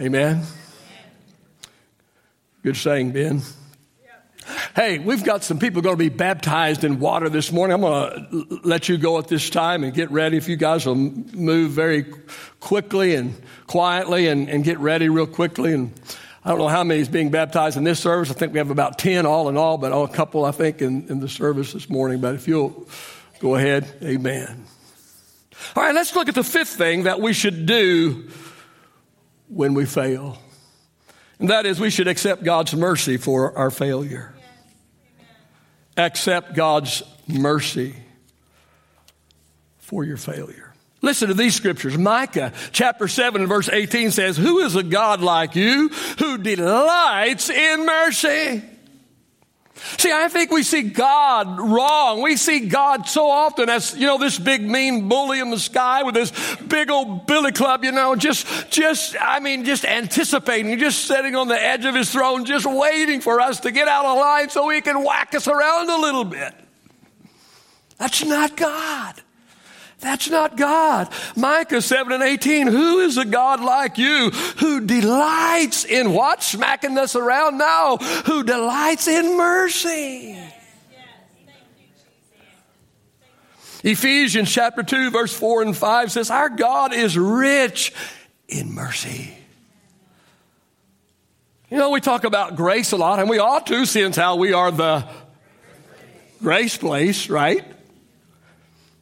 Amen. 0.00 0.42
Good 2.62 2.76
saying, 2.76 3.12
Ben. 3.12 3.42
Hey, 4.74 4.98
we've 4.98 5.24
got 5.24 5.44
some 5.44 5.58
people 5.58 5.82
going 5.82 5.94
to 5.94 5.98
be 5.98 6.08
baptized 6.08 6.84
in 6.84 7.00
water 7.00 7.28
this 7.28 7.52
morning. 7.52 7.74
I'm 7.74 7.80
going 7.80 8.30
to 8.30 8.60
let 8.64 8.88
you 8.88 8.96
go 8.96 9.18
at 9.18 9.28
this 9.28 9.50
time 9.50 9.84
and 9.84 9.92
get 9.92 10.10
ready. 10.10 10.36
If 10.36 10.48
you 10.48 10.56
guys 10.56 10.86
will 10.86 10.94
move 10.94 11.72
very 11.72 12.06
quickly 12.60 13.14
and 13.14 13.34
quietly 13.66 14.28
and, 14.28 14.48
and 14.48 14.64
get 14.64 14.78
ready 14.78 15.08
real 15.08 15.26
quickly. 15.26 15.74
And 15.74 15.92
I 16.44 16.50
don't 16.50 16.58
know 16.58 16.68
how 16.68 16.84
many 16.84 17.00
is 17.00 17.08
being 17.08 17.30
baptized 17.30 17.76
in 17.76 17.84
this 17.84 18.00
service. 18.00 18.30
I 18.30 18.34
think 18.34 18.52
we 18.52 18.58
have 18.58 18.70
about 18.70 18.98
10 18.98 19.26
all 19.26 19.48
in 19.48 19.56
all, 19.56 19.76
but 19.76 19.92
a 19.92 20.08
couple, 20.08 20.44
I 20.44 20.52
think, 20.52 20.80
in, 20.80 21.08
in 21.08 21.20
the 21.20 21.28
service 21.28 21.72
this 21.72 21.90
morning. 21.90 22.20
But 22.20 22.36
if 22.36 22.48
you'll 22.48 22.88
go 23.40 23.56
ahead, 23.56 23.86
amen. 24.02 24.64
All 25.76 25.82
right, 25.82 25.94
let's 25.94 26.14
look 26.14 26.28
at 26.28 26.34
the 26.34 26.44
fifth 26.44 26.70
thing 26.76 27.04
that 27.04 27.20
we 27.20 27.32
should 27.32 27.66
do 27.66 28.28
when 29.48 29.74
we 29.74 29.86
fail. 29.86 30.38
And 31.38 31.50
that 31.50 31.66
is 31.66 31.78
we 31.78 31.90
should 31.90 32.08
accept 32.08 32.42
God's 32.42 32.74
mercy 32.74 33.16
for 33.16 33.56
our 33.56 33.70
failure. 33.70 34.34
Accept 35.96 36.54
God's 36.54 37.02
mercy 37.26 37.94
for 39.78 40.04
your 40.04 40.16
failure. 40.16 40.74
Listen 41.00 41.28
to 41.28 41.34
these 41.34 41.54
scriptures. 41.54 41.96
Micah 41.96 42.52
chapter 42.72 43.06
7 43.06 43.46
verse 43.46 43.68
18 43.68 44.10
says, 44.10 44.36
Who 44.36 44.58
is 44.58 44.74
a 44.74 44.82
God 44.82 45.20
like 45.20 45.54
you 45.54 45.88
who 46.18 46.38
delights 46.38 47.50
in 47.50 47.86
mercy? 47.86 48.62
See, 49.96 50.12
I 50.12 50.28
think 50.28 50.50
we 50.50 50.62
see 50.62 50.82
God 50.82 51.58
wrong. 51.58 52.22
We 52.22 52.36
see 52.36 52.68
God 52.68 53.08
so 53.08 53.28
often 53.28 53.68
as, 53.68 53.94
you 53.96 54.06
know, 54.06 54.18
this 54.18 54.38
big 54.38 54.62
mean 54.62 55.08
bully 55.08 55.40
in 55.40 55.50
the 55.50 55.58
sky 55.58 56.02
with 56.02 56.14
this 56.14 56.30
big 56.56 56.90
old 56.90 57.26
billy 57.26 57.52
club, 57.52 57.84
you 57.84 57.92
know, 57.92 58.14
just, 58.14 58.70
just, 58.70 59.16
I 59.20 59.40
mean, 59.40 59.64
just 59.64 59.84
anticipating, 59.84 60.78
just 60.78 61.06
sitting 61.06 61.34
on 61.34 61.48
the 61.48 61.60
edge 61.60 61.84
of 61.84 61.94
his 61.94 62.10
throne, 62.10 62.44
just 62.44 62.66
waiting 62.66 63.20
for 63.20 63.40
us 63.40 63.60
to 63.60 63.70
get 63.70 63.88
out 63.88 64.04
of 64.04 64.18
line 64.18 64.50
so 64.50 64.68
he 64.68 64.80
can 64.80 65.02
whack 65.02 65.34
us 65.34 65.48
around 65.48 65.88
a 65.88 65.96
little 65.96 66.24
bit. 66.24 66.54
That's 67.98 68.24
not 68.24 68.56
God. 68.56 69.22
That's 70.00 70.30
not 70.30 70.56
God. 70.56 71.08
Micah 71.34 71.82
7 71.82 72.12
and 72.12 72.22
18, 72.22 72.68
who 72.68 73.00
is 73.00 73.18
a 73.18 73.24
God 73.24 73.60
like 73.60 73.98
you 73.98 74.30
who 74.58 74.86
delights 74.86 75.84
in 75.84 76.12
what? 76.12 76.42
Smacking 76.42 76.96
us 76.96 77.16
around 77.16 77.58
now. 77.58 77.96
Who 77.96 78.44
delights 78.44 79.08
in 79.08 79.36
mercy. 79.36 80.38
Ephesians 83.82 84.50
chapter 84.52 84.82
2 84.82 85.10
verse 85.10 85.32
4 85.32 85.62
and 85.62 85.76
5 85.76 86.12
says, 86.12 86.30
our 86.30 86.48
God 86.48 86.92
is 86.92 87.18
rich 87.18 87.92
in 88.48 88.72
mercy. 88.72 89.34
You 91.70 91.76
know, 91.76 91.90
we 91.90 92.00
talk 92.00 92.24
about 92.24 92.56
grace 92.56 92.92
a 92.92 92.96
lot, 92.96 93.18
and 93.18 93.28
we 93.28 93.38
ought 93.38 93.66
to, 93.66 93.84
since 93.84 94.16
how 94.16 94.36
we 94.36 94.54
are 94.54 94.70
the 94.70 95.06
grace 96.40 96.78
place, 96.78 97.28
right? 97.28 97.62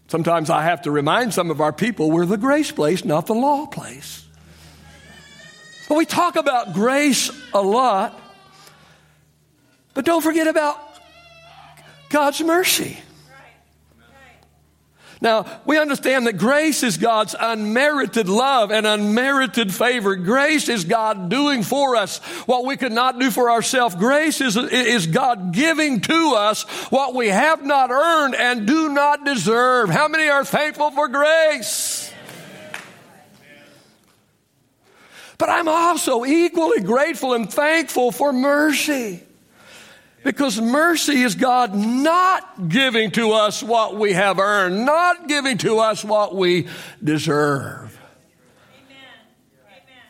Sometimes 0.08 0.50
I 0.50 0.62
have 0.62 0.82
to 0.82 0.90
remind 0.90 1.34
some 1.34 1.50
of 1.50 1.60
our 1.60 1.72
people 1.72 2.10
we're 2.10 2.26
the 2.26 2.36
grace 2.36 2.70
place, 2.70 3.04
not 3.04 3.26
the 3.26 3.34
law 3.34 3.66
place. 3.66 4.24
But 5.88 5.96
we 5.96 6.04
talk 6.04 6.36
about 6.36 6.74
grace 6.74 7.30
a 7.52 7.62
lot, 7.62 8.18
but 9.94 10.04
don't 10.04 10.22
forget 10.22 10.46
about 10.46 10.78
God's 12.08 12.40
mercy. 12.40 12.98
Now, 15.20 15.46
we 15.64 15.78
understand 15.78 16.26
that 16.26 16.36
grace 16.36 16.82
is 16.82 16.98
God's 16.98 17.34
unmerited 17.38 18.28
love 18.28 18.70
and 18.70 18.86
unmerited 18.86 19.74
favor. 19.74 20.14
Grace 20.14 20.68
is 20.68 20.84
God 20.84 21.30
doing 21.30 21.62
for 21.62 21.96
us 21.96 22.18
what 22.46 22.66
we 22.66 22.76
could 22.76 22.92
not 22.92 23.18
do 23.18 23.30
for 23.30 23.50
ourselves. 23.50 23.94
Grace 23.94 24.42
is, 24.42 24.56
is 24.56 25.06
God 25.06 25.52
giving 25.52 26.00
to 26.02 26.34
us 26.36 26.64
what 26.90 27.14
we 27.14 27.28
have 27.28 27.64
not 27.64 27.90
earned 27.90 28.34
and 28.34 28.66
do 28.66 28.90
not 28.90 29.24
deserve. 29.24 29.88
How 29.88 30.06
many 30.06 30.28
are 30.28 30.44
thankful 30.44 30.90
for 30.90 31.08
grace? 31.08 32.12
But 35.38 35.48
I'm 35.48 35.68
also 35.68 36.24
equally 36.24 36.82
grateful 36.82 37.32
and 37.34 37.50
thankful 37.50 38.12
for 38.12 38.32
mercy. 38.32 39.22
Because 40.26 40.60
mercy 40.60 41.22
is 41.22 41.36
God 41.36 41.72
not 41.72 42.68
giving 42.68 43.12
to 43.12 43.30
us 43.30 43.62
what 43.62 43.94
we 43.94 44.12
have 44.12 44.40
earned, 44.40 44.84
not 44.84 45.28
giving 45.28 45.56
to 45.58 45.78
us 45.78 46.04
what 46.04 46.34
we 46.34 46.66
deserve 47.02 47.95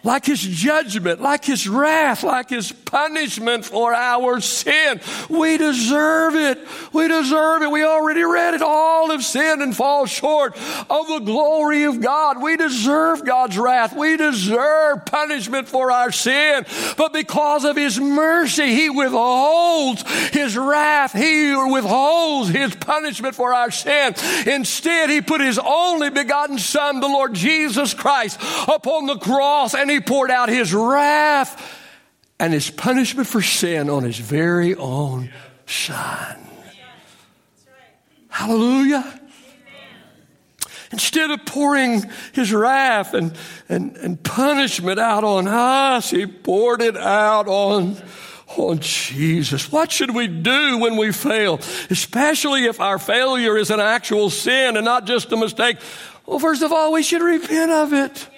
like 0.07 0.25
his 0.25 0.41
judgment, 0.41 1.21
like 1.21 1.45
his 1.45 1.69
wrath, 1.69 2.23
like 2.23 2.49
his 2.49 2.71
punishment 2.71 3.65
for 3.65 3.93
our 3.93 4.41
sin. 4.41 5.01
We 5.29 5.59
deserve 5.59 6.37
it. 6.37 6.61
We 6.93 7.09
deserve 7.09 7.63
it. 7.63 7.71
We 7.71 7.85
already 7.85 8.23
read 8.23 8.55
it. 8.55 8.63
All 8.63 9.11
have 9.11 9.25
sinned 9.25 9.63
and 9.63 9.77
fall 9.77 10.07
short 10.07 10.57
of 10.89 11.09
the 11.09 11.19
glory 11.25 11.85
of 11.85 12.01
God. 12.01 12.41
We 12.41 12.57
deserve 12.57 13.25
God's 13.25 13.59
wrath. 13.59 13.97
We 13.97 14.17
deserve 14.17 15.05
punishment 15.07 15.69
for 15.69 15.91
our 15.91 16.13
sin. 16.13 16.65
But 16.97 17.13
because 17.13 17.65
of 17.65 17.77
his 17.77 17.99
mercy, 17.99 18.75
he 18.75 18.89
withholds 18.89 20.03
his 20.31 20.57
wrath. 20.57 21.13
He 21.13 21.53
withholds 21.53 22.51
his 22.51 22.77
punishment 22.77 23.35
for 23.35 23.53
our 23.53 23.73
sin. 23.73 24.15
Instead, 24.47 25.11
he 25.11 25.21
put 25.21 25.41
his 25.41 25.59
only 25.59 26.11
begotten 26.11 26.59
son, 26.59 27.01
the 27.01 27.09
Lord 27.09 27.35
Jesus 27.35 27.93
Christ, 27.93 28.41
upon 28.69 29.07
the 29.07 29.19
cross 29.19 29.75
and 29.75 29.91
he 29.91 29.96
he 29.97 30.01
poured 30.01 30.31
out 30.31 30.51
his 30.51 30.75
wrath 30.75 31.81
and 32.39 32.53
his 32.53 32.71
punishment 32.71 33.27
for 33.27 33.41
sin 33.41 33.89
on 33.89 34.03
his 34.03 34.19
very 34.19 34.75
own 34.75 35.33
son. 35.65 36.37
Hallelujah. 38.29 39.21
Instead 40.93 41.31
of 41.31 41.47
pouring 41.47 42.05
his 42.35 42.53
wrath 42.53 43.15
and, 43.15 43.35
and, 43.71 43.97
and 43.97 44.23
punishment 44.23 45.01
out 45.01 45.25
on 45.25 45.49
us, 45.49 46.11
he 46.11 46.27
poured 46.27 46.83
it 46.83 46.97
out 46.97 47.49
on, 47.49 47.97
on 48.59 48.79
Jesus. 48.81 49.73
What 49.73 49.91
should 49.91 50.15
we 50.15 50.29
do 50.29 50.79
when 50.79 50.99
we 50.99 51.11
fail? 51.11 51.59
Especially 51.89 52.67
if 52.67 52.81
our 52.81 52.99
failure 52.99 53.57
is 53.57 53.71
an 53.71 53.81
actual 53.81 54.29
sin 54.29 54.77
and 54.77 54.85
not 54.85 55.07
just 55.07 55.33
a 55.33 55.37
mistake. 55.39 55.79
Well, 56.27 56.39
first 56.39 56.63
of 56.63 56.71
all, 56.71 56.93
we 56.93 57.03
should 57.03 57.23
repent 57.23 57.73
of 57.73 57.95
it 57.95 58.29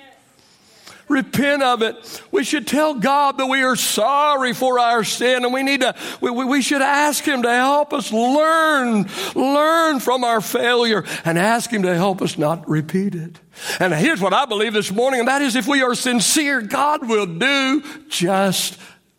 repent 1.09 1.62
of 1.62 1.83
it. 1.83 2.23
We 2.31 2.45
should 2.45 2.67
tell 2.67 2.95
God 2.95 3.38
that 3.38 3.47
we 3.47 3.62
are 3.62 3.77
sorry 3.77 4.53
for 4.53 4.79
our 4.79 5.05
sin 5.05 5.45
and 5.45 5.53
we 5.53 5.62
need 5.62 5.81
to, 5.81 5.95
we, 6.21 6.31
we 6.31 6.62
should 6.62 6.83
ask 6.83 7.25
Him 7.25 7.43
to 7.43 7.50
help 7.50 7.93
us 7.93 8.12
learn, 8.12 9.09
learn 9.35 10.00
from 10.00 10.25
our 10.25 10.41
failure 10.41 11.05
and 11.25 11.38
ask 11.38 11.71
Him 11.71 11.83
to 11.83 11.95
help 11.95 12.23
us 12.23 12.38
not 12.38 12.69
repeat 12.69 13.15
it. 13.15 13.41
And 13.81 13.93
here's 13.93 14.21
what 14.21 14.33
I 14.33 14.45
believe 14.45 14.73
this 14.73 14.93
morning, 14.93 15.21
and 15.21 15.29
that 15.29 15.43
is 15.43 15.57
if 15.57 15.67
we 15.67 15.83
are 15.83 15.95
sincere, 15.95 16.61
God 16.61 17.09
will 17.09 17.27
do 17.27 17.83
just 18.09 18.79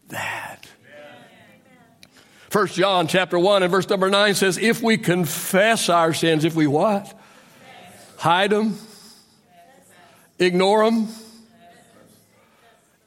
that. 0.10 0.67
First 2.50 2.75
John 2.75 3.08
chapter 3.08 3.38
1 3.38 3.62
and 3.62 3.72
verse 3.72 3.88
number 3.89 4.10
9 4.10 4.34
says, 4.34 4.58
if 4.58 4.81
we 4.81 4.98
confess 4.98 5.88
our 5.88 6.13
sins, 6.13 6.46
if 6.46 6.55
we 6.55 6.65
what? 6.65 7.13
Hide 8.17 8.50
them, 8.50 8.77
ignore 10.39 10.84
them, 10.84 11.10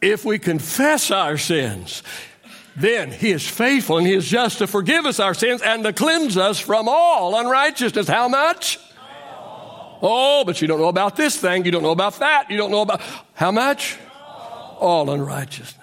if 0.02 0.24
we 0.24 0.38
confess 0.38 1.10
our 1.10 1.38
sins, 1.38 2.02
then 2.76 3.10
he 3.10 3.30
is 3.30 3.48
faithful 3.48 3.98
and 3.98 4.06
he 4.06 4.14
is 4.14 4.28
just 4.28 4.58
to 4.58 4.66
forgive 4.66 5.06
us 5.06 5.20
our 5.20 5.34
sins 5.34 5.62
and 5.62 5.84
to 5.84 5.92
cleanse 5.92 6.36
us 6.36 6.58
from 6.58 6.88
all 6.88 7.38
unrighteousness. 7.38 8.08
How 8.08 8.28
much? 8.28 8.78
All. 8.98 9.98
Oh, 10.02 10.44
but 10.44 10.60
you 10.60 10.68
don't 10.68 10.80
know 10.80 10.88
about 10.88 11.16
this 11.16 11.36
thing. 11.36 11.64
You 11.64 11.70
don't 11.70 11.82
know 11.82 11.92
about 11.92 12.18
that. 12.18 12.50
You 12.50 12.56
don't 12.56 12.70
know 12.70 12.82
about 12.82 13.00
how 13.34 13.52
much? 13.52 13.96
All 14.80 15.10
unrighteousness. 15.10 15.78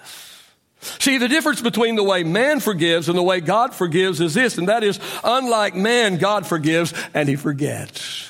See, 0.81 1.17
the 1.17 1.27
difference 1.27 1.61
between 1.61 1.95
the 1.95 2.03
way 2.03 2.23
man 2.23 2.59
forgives 2.59 3.09
and 3.09 3.17
the 3.17 3.23
way 3.23 3.41
God 3.41 3.75
forgives 3.75 4.21
is 4.21 4.33
this, 4.33 4.57
and 4.57 4.69
that 4.69 4.83
is 4.83 4.99
unlike 5.23 5.75
man, 5.75 6.17
God 6.17 6.48
forgives 6.48 6.94
and 7.13 7.27
he 7.27 7.35
forgets. 7.35 8.28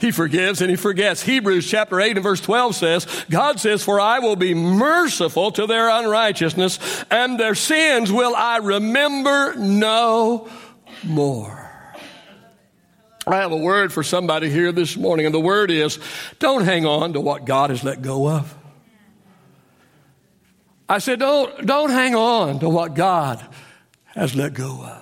He 0.00 0.10
forgives 0.10 0.62
and 0.62 0.70
he 0.70 0.76
forgets. 0.76 1.22
Hebrews 1.22 1.68
chapter 1.68 2.00
8 2.00 2.16
and 2.16 2.22
verse 2.22 2.40
12 2.40 2.74
says, 2.74 3.24
God 3.28 3.60
says, 3.60 3.82
For 3.82 4.00
I 4.00 4.20
will 4.20 4.36
be 4.36 4.54
merciful 4.54 5.52
to 5.52 5.66
their 5.66 5.90
unrighteousness, 5.90 7.04
and 7.10 7.38
their 7.38 7.54
sins 7.54 8.10
will 8.10 8.34
I 8.34 8.56
remember 8.58 9.54
no 9.56 10.48
more. 11.04 11.60
I 13.26 13.36
have 13.36 13.52
a 13.52 13.56
word 13.56 13.92
for 13.92 14.02
somebody 14.02 14.48
here 14.48 14.72
this 14.72 14.96
morning, 14.96 15.26
and 15.26 15.34
the 15.34 15.40
word 15.40 15.70
is 15.70 15.98
don't 16.38 16.64
hang 16.64 16.86
on 16.86 17.12
to 17.12 17.20
what 17.20 17.44
God 17.44 17.68
has 17.68 17.84
let 17.84 18.00
go 18.00 18.28
of. 18.28 18.56
I 20.88 20.98
said, 20.98 21.20
don't, 21.20 21.66
don't 21.66 21.90
hang 21.90 22.14
on 22.16 22.58
to 22.60 22.68
what 22.68 22.94
God 22.94 23.46
has 24.06 24.34
let 24.34 24.54
go 24.54 24.82
of. 24.82 24.99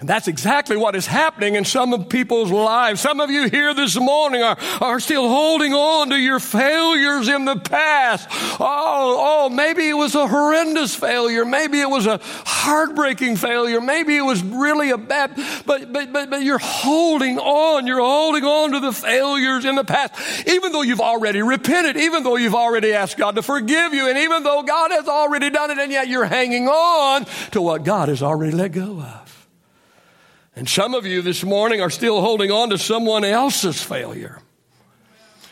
And 0.00 0.08
that's 0.08 0.28
exactly 0.28 0.76
what 0.76 0.94
is 0.94 1.06
happening 1.06 1.56
in 1.56 1.64
some 1.64 1.92
of 1.92 2.08
people's 2.08 2.52
lives. 2.52 3.00
Some 3.00 3.20
of 3.20 3.32
you 3.32 3.48
here 3.48 3.74
this 3.74 3.98
morning 3.98 4.42
are, 4.42 4.56
are 4.80 5.00
still 5.00 5.28
holding 5.28 5.74
on 5.74 6.10
to 6.10 6.16
your 6.16 6.38
failures 6.38 7.26
in 7.26 7.44
the 7.44 7.56
past. 7.56 8.28
Oh, 8.60 9.16
oh, 9.18 9.48
maybe 9.48 9.88
it 9.88 9.94
was 9.94 10.14
a 10.14 10.28
horrendous 10.28 10.94
failure. 10.94 11.44
Maybe 11.44 11.80
it 11.80 11.90
was 11.90 12.06
a 12.06 12.20
heartbreaking 12.22 13.36
failure. 13.36 13.80
Maybe 13.80 14.16
it 14.16 14.22
was 14.22 14.40
really 14.40 14.90
a 14.90 14.98
bad, 14.98 15.34
but, 15.66 15.92
but, 15.92 16.12
but, 16.12 16.30
but 16.30 16.42
you're 16.42 16.58
holding 16.58 17.40
on. 17.40 17.88
You're 17.88 17.98
holding 17.98 18.44
on 18.44 18.72
to 18.72 18.80
the 18.80 18.92
failures 18.92 19.64
in 19.64 19.74
the 19.74 19.84
past. 19.84 20.46
Even 20.46 20.70
though 20.70 20.82
you've 20.82 21.00
already 21.00 21.42
repented, 21.42 21.96
even 21.96 22.22
though 22.22 22.36
you've 22.36 22.54
already 22.54 22.92
asked 22.92 23.16
God 23.16 23.34
to 23.34 23.42
forgive 23.42 23.92
you, 23.94 24.08
and 24.08 24.18
even 24.18 24.44
though 24.44 24.62
God 24.62 24.92
has 24.92 25.08
already 25.08 25.50
done 25.50 25.72
it, 25.72 25.78
and 25.78 25.90
yet 25.90 26.06
you're 26.06 26.24
hanging 26.24 26.68
on 26.68 27.26
to 27.50 27.60
what 27.60 27.82
God 27.82 28.08
has 28.08 28.22
already 28.22 28.52
let 28.52 28.70
go 28.70 29.00
of. 29.00 29.37
And 30.58 30.68
some 30.68 30.94
of 30.94 31.06
you 31.06 31.22
this 31.22 31.44
morning 31.44 31.80
are 31.80 31.88
still 31.88 32.20
holding 32.20 32.50
on 32.50 32.70
to 32.70 32.78
someone 32.78 33.22
else's 33.22 33.80
failure. 33.80 34.40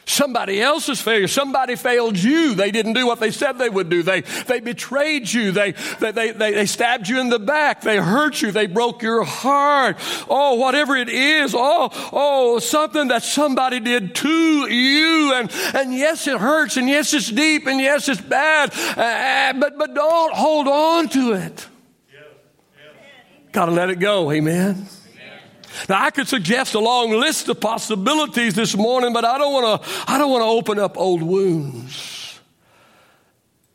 Somebody 0.04 0.60
else's 0.60 1.00
failure. 1.00 1.28
Somebody 1.28 1.76
failed 1.76 2.18
you. 2.18 2.56
They 2.56 2.72
didn't 2.72 2.94
do 2.94 3.06
what 3.06 3.20
they 3.20 3.30
said 3.30 3.52
they 3.52 3.68
would 3.68 3.88
do. 3.88 4.02
They, 4.02 4.22
they 4.22 4.58
betrayed 4.58 5.32
you. 5.32 5.52
They, 5.52 5.72
they, 6.00 6.10
they, 6.10 6.32
they, 6.32 6.66
stabbed 6.66 7.08
you 7.08 7.20
in 7.20 7.28
the 7.28 7.38
back. 7.38 7.82
They 7.82 7.98
hurt 7.98 8.42
you. 8.42 8.50
They 8.50 8.66
broke 8.66 9.00
your 9.00 9.22
heart. 9.22 9.96
Oh, 10.28 10.54
whatever 10.54 10.96
it 10.96 11.08
is. 11.08 11.54
Oh, 11.56 11.88
oh, 12.12 12.58
something 12.58 13.06
that 13.06 13.22
somebody 13.22 13.78
did 13.78 14.12
to 14.16 14.68
you. 14.68 15.34
And, 15.34 15.52
and 15.72 15.94
yes, 15.94 16.26
it 16.26 16.38
hurts. 16.38 16.76
And 16.76 16.88
yes, 16.88 17.14
it's 17.14 17.30
deep. 17.30 17.68
And 17.68 17.80
yes, 17.80 18.08
it's 18.08 18.20
bad. 18.20 18.72
Uh, 18.74 19.56
but, 19.60 19.78
but 19.78 19.94
don't 19.94 20.34
hold 20.34 20.66
on 20.66 21.08
to 21.10 21.32
it. 21.34 21.68
Got 23.56 23.66
to 23.66 23.72
let 23.72 23.88
it 23.88 24.00
go. 24.00 24.30
Amen. 24.32 24.86
Now 25.88 26.04
I 26.04 26.10
could 26.10 26.28
suggest 26.28 26.74
a 26.74 26.78
long 26.78 27.10
list 27.12 27.48
of 27.48 27.58
possibilities 27.58 28.54
this 28.54 28.76
morning, 28.76 29.14
but 29.14 29.24
I 29.24 29.38
don't 29.38 29.50
want 29.50 29.82
to, 29.82 29.88
I 30.06 30.18
don't 30.18 30.30
want 30.30 30.42
to 30.42 30.46
open 30.46 30.78
up 30.78 30.98
old 30.98 31.22
wounds. 31.22 32.38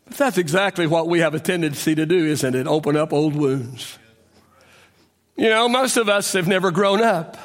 But 0.05 0.17
that's 0.17 0.37
exactly 0.37 0.85
what 0.85 1.07
we 1.07 1.21
have 1.21 1.33
a 1.33 1.39
tendency 1.39 1.95
to 1.95 2.05
do, 2.05 2.27
isn't 2.27 2.53
it? 2.53 2.67
Open 2.67 2.95
up 2.95 3.11
old 3.11 3.35
wounds. 3.35 3.97
You 5.35 5.49
know, 5.49 5.67
most 5.67 5.97
of 5.97 6.09
us 6.09 6.33
have 6.33 6.47
never 6.47 6.69
grown 6.69 7.01
up. 7.01 7.35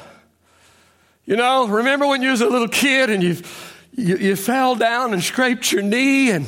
You 1.25 1.37
know, 1.37 1.67
remember 1.67 2.05
when 2.05 2.21
you 2.21 2.29
was 2.29 2.41
a 2.41 2.47
little 2.47 2.67
kid 2.67 3.09
and 3.09 3.23
you 3.23 3.37
you, 3.93 4.17
you, 4.17 4.35
fell 4.35 4.75
down 4.75 5.13
and 5.13 5.23
scraped 5.23 5.71
your 5.71 5.81
knee 5.81 6.29
and, 6.29 6.45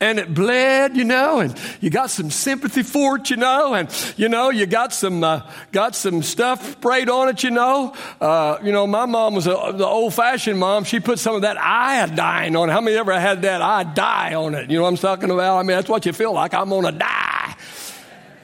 and 0.00 0.18
it 0.18 0.34
bled, 0.34 0.96
you 0.96 1.04
know, 1.04 1.40
and 1.40 1.58
you 1.80 1.88
got 1.88 2.10
some 2.10 2.30
sympathy 2.30 2.82
for 2.82 3.16
it, 3.16 3.30
you 3.30 3.36
know, 3.36 3.74
and, 3.74 3.88
you 4.16 4.28
know, 4.28 4.50
you 4.50 4.66
got 4.66 4.92
some, 4.92 5.24
uh, 5.24 5.40
got 5.72 5.94
some 5.94 6.22
stuff 6.22 6.72
sprayed 6.72 7.08
on 7.08 7.28
it, 7.28 7.42
you 7.42 7.50
know. 7.50 7.94
Uh, 8.20 8.58
you 8.62 8.72
know, 8.72 8.86
my 8.86 9.06
mom 9.06 9.34
was 9.34 9.46
a, 9.46 9.72
the 9.74 9.86
old 9.86 10.12
fashioned 10.12 10.58
mom. 10.58 10.84
She 10.84 11.00
put 11.00 11.18
some 11.18 11.34
of 11.34 11.42
that 11.42 11.56
iodine 11.58 12.54
on 12.56 12.68
it. 12.68 12.72
How 12.72 12.80
many 12.80 12.96
ever 12.96 13.18
had 13.18 13.42
that 13.42 13.62
iodine 13.62 14.34
on 14.34 14.54
it? 14.54 14.70
You 14.70 14.76
know 14.76 14.82
what 14.82 14.90
I'm 14.90 14.96
talking 14.96 15.30
about? 15.30 15.58
I 15.58 15.62
mean, 15.62 15.76
that's 15.76 15.88
what 15.88 16.04
you 16.04 16.12
feel 16.12 16.32
like. 16.32 16.52
I'm 16.52 16.68
going 16.68 16.84
to 16.84 16.92
die. 16.92 17.56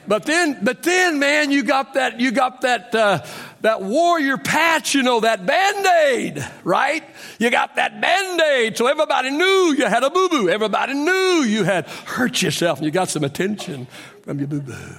But 0.09 0.25
then, 0.25 0.57
but 0.63 0.81
then, 0.81 1.19
man, 1.19 1.51
you 1.51 1.61
got 1.61 1.93
that, 1.93 2.19
you 2.19 2.31
got 2.31 2.61
that, 2.61 2.95
uh, 2.95 3.23
that 3.61 3.83
warrior 3.83 4.39
patch, 4.39 4.95
you 4.95 5.03
know, 5.03 5.19
that 5.19 5.45
band-aid, 5.45 6.43
right? 6.63 7.03
You 7.37 7.51
got 7.51 7.75
that 7.75 8.01
band-aid. 8.01 8.75
So 8.75 8.87
everybody 8.87 9.29
knew 9.29 9.75
you 9.77 9.85
had 9.85 10.03
a 10.03 10.09
boo-boo. 10.09 10.49
Everybody 10.49 10.95
knew 10.95 11.43
you 11.43 11.63
had 11.63 11.87
hurt 11.87 12.41
yourself 12.41 12.79
and 12.79 12.85
you 12.87 12.91
got 12.91 13.09
some 13.09 13.23
attention 13.23 13.85
from 14.23 14.39
your 14.39 14.47
boo-boo. 14.47 14.95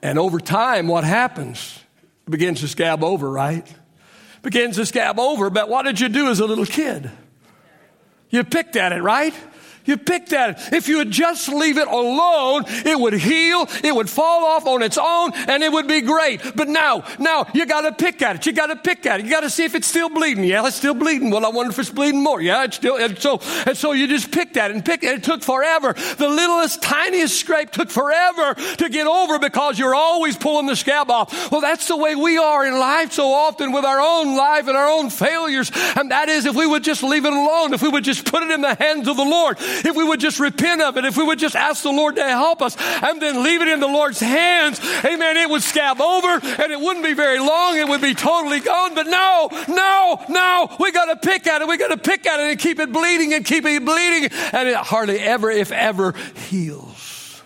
And 0.00 0.16
over 0.16 0.38
time, 0.38 0.86
what 0.86 1.02
happens? 1.02 1.80
It 2.28 2.30
begins 2.30 2.60
to 2.60 2.68
scab 2.68 3.02
over, 3.02 3.28
right? 3.28 3.66
Begins 4.42 4.76
to 4.76 4.86
scab 4.86 5.18
over, 5.18 5.50
but 5.50 5.68
what 5.68 5.86
did 5.86 5.98
you 5.98 6.08
do 6.08 6.28
as 6.28 6.38
a 6.38 6.46
little 6.46 6.66
kid? 6.66 7.10
You 8.30 8.44
picked 8.44 8.76
at 8.76 8.92
it, 8.92 9.02
right? 9.02 9.34
You 9.84 9.96
picked 9.96 10.32
at 10.32 10.50
it. 10.50 10.72
If 10.72 10.88
you 10.88 10.98
would 10.98 11.10
just 11.10 11.48
leave 11.48 11.76
it 11.78 11.88
alone, 11.88 12.64
it 12.66 12.98
would 12.98 13.12
heal, 13.14 13.68
it 13.82 13.94
would 13.94 14.08
fall 14.08 14.44
off 14.44 14.66
on 14.66 14.82
its 14.82 14.98
own, 14.98 15.32
and 15.34 15.62
it 15.62 15.70
would 15.70 15.86
be 15.86 16.00
great. 16.00 16.40
But 16.54 16.68
now, 16.68 17.04
now, 17.18 17.46
you 17.52 17.66
gotta 17.66 17.92
pick 17.92 18.22
at 18.22 18.36
it. 18.36 18.46
You 18.46 18.52
gotta 18.52 18.76
pick 18.76 19.04
at 19.06 19.20
it. 19.20 19.26
You 19.26 19.30
gotta 19.30 19.50
see 19.50 19.64
if 19.64 19.74
it's 19.74 19.86
still 19.86 20.08
bleeding. 20.08 20.44
Yeah, 20.44 20.66
it's 20.66 20.76
still 20.76 20.94
bleeding. 20.94 21.30
Well, 21.30 21.44
I 21.44 21.50
wonder 21.50 21.70
if 21.70 21.78
it's 21.78 21.90
bleeding 21.90 22.22
more. 22.22 22.40
Yeah, 22.40 22.64
it's 22.64 22.76
still, 22.76 22.96
and 22.96 23.18
so, 23.18 23.40
and 23.66 23.76
so 23.76 23.92
you 23.92 24.06
just 24.06 24.30
picked 24.30 24.56
at 24.56 24.70
it 24.70 24.74
and 24.74 24.84
picked 24.84 25.04
it. 25.04 25.18
It 25.18 25.22
took 25.22 25.42
forever. 25.42 25.92
The 25.92 26.28
littlest, 26.28 26.82
tiniest 26.82 27.38
scrape 27.38 27.70
took 27.70 27.90
forever 27.90 28.54
to 28.54 28.88
get 28.88 29.06
over 29.06 29.38
because 29.38 29.78
you're 29.78 29.94
always 29.94 30.36
pulling 30.36 30.66
the 30.66 30.76
scab 30.76 31.10
off. 31.10 31.50
Well, 31.50 31.60
that's 31.60 31.88
the 31.88 31.96
way 31.96 32.14
we 32.14 32.38
are 32.38 32.66
in 32.66 32.78
life 32.78 33.12
so 33.12 33.32
often 33.32 33.72
with 33.72 33.84
our 33.84 34.00
own 34.00 34.36
life 34.36 34.66
and 34.66 34.76
our 34.76 34.88
own 34.88 35.10
failures. 35.10 35.70
And 35.96 36.10
that 36.10 36.28
is 36.28 36.46
if 36.46 36.54
we 36.54 36.66
would 36.66 36.84
just 36.84 37.02
leave 37.02 37.24
it 37.24 37.32
alone, 37.32 37.74
if 37.74 37.82
we 37.82 37.88
would 37.88 38.04
just 38.04 38.24
put 38.24 38.42
it 38.42 38.50
in 38.50 38.62
the 38.62 38.74
hands 38.74 39.08
of 39.08 39.16
the 39.16 39.24
Lord, 39.24 39.58
if 39.84 39.96
we 39.96 40.04
would 40.04 40.20
just 40.20 40.40
repent 40.40 40.82
of 40.82 40.96
it, 40.96 41.04
if 41.04 41.16
we 41.16 41.24
would 41.24 41.38
just 41.38 41.56
ask 41.56 41.82
the 41.82 41.90
Lord 41.90 42.16
to 42.16 42.24
help 42.24 42.62
us 42.62 42.76
and 42.78 43.20
then 43.20 43.42
leave 43.42 43.62
it 43.62 43.68
in 43.68 43.80
the 43.80 43.88
Lord's 43.88 44.20
hands, 44.20 44.80
amen, 45.04 45.36
it 45.36 45.50
would 45.50 45.62
scab 45.62 46.00
over 46.00 46.28
and 46.28 46.72
it 46.72 46.80
wouldn't 46.80 47.04
be 47.04 47.14
very 47.14 47.38
long. 47.38 47.76
It 47.76 47.88
would 47.88 48.00
be 48.00 48.14
totally 48.14 48.60
gone. 48.60 48.94
But 48.94 49.06
no, 49.06 49.48
no, 49.68 50.24
no, 50.28 50.76
we 50.78 50.92
got 50.92 51.06
to 51.06 51.16
pick 51.16 51.46
at 51.46 51.62
it. 51.62 51.68
We 51.68 51.76
got 51.76 51.88
to 51.88 51.96
pick 51.96 52.26
at 52.26 52.40
it 52.40 52.50
and 52.50 52.58
keep 52.58 52.78
it 52.78 52.92
bleeding 52.92 53.34
and 53.34 53.44
keep 53.44 53.64
it 53.64 53.84
bleeding. 53.84 54.30
And 54.52 54.68
it 54.68 54.76
hardly 54.76 55.20
ever, 55.20 55.50
if 55.50 55.72
ever, 55.72 56.12
heals. 56.48 57.42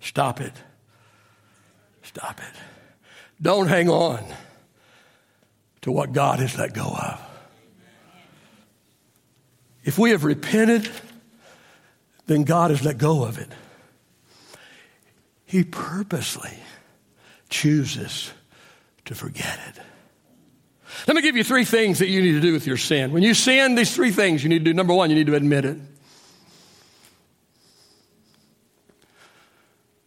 Stop 0.00 0.40
it. 0.40 0.52
Stop 2.02 2.38
it. 2.40 2.56
Don't 3.40 3.66
hang 3.66 3.88
on 3.88 4.22
to 5.82 5.92
what 5.92 6.12
God 6.12 6.38
has 6.38 6.56
let 6.56 6.72
go 6.74 6.86
of. 6.86 7.20
If 9.84 9.98
we 9.98 10.10
have 10.10 10.24
repented, 10.24 10.88
then 12.26 12.44
God 12.44 12.70
has 12.70 12.84
let 12.84 12.98
go 12.98 13.24
of 13.24 13.38
it. 13.38 13.48
He 15.44 15.64
purposely 15.64 16.54
chooses 17.48 18.32
to 19.04 19.14
forget 19.14 19.58
it. 19.68 19.82
Let 21.06 21.16
me 21.16 21.22
give 21.22 21.36
you 21.36 21.44
three 21.44 21.64
things 21.64 21.98
that 21.98 22.08
you 22.08 22.22
need 22.22 22.32
to 22.32 22.40
do 22.40 22.52
with 22.52 22.66
your 22.66 22.76
sin. 22.76 23.12
When 23.12 23.22
you 23.22 23.34
sin, 23.34 23.74
these 23.74 23.94
three 23.94 24.12
things 24.12 24.42
you 24.42 24.48
need 24.48 24.60
to 24.60 24.64
do. 24.64 24.74
Number 24.74 24.94
one, 24.94 25.10
you 25.10 25.16
need 25.16 25.26
to 25.26 25.34
admit 25.34 25.64
it. 25.64 25.78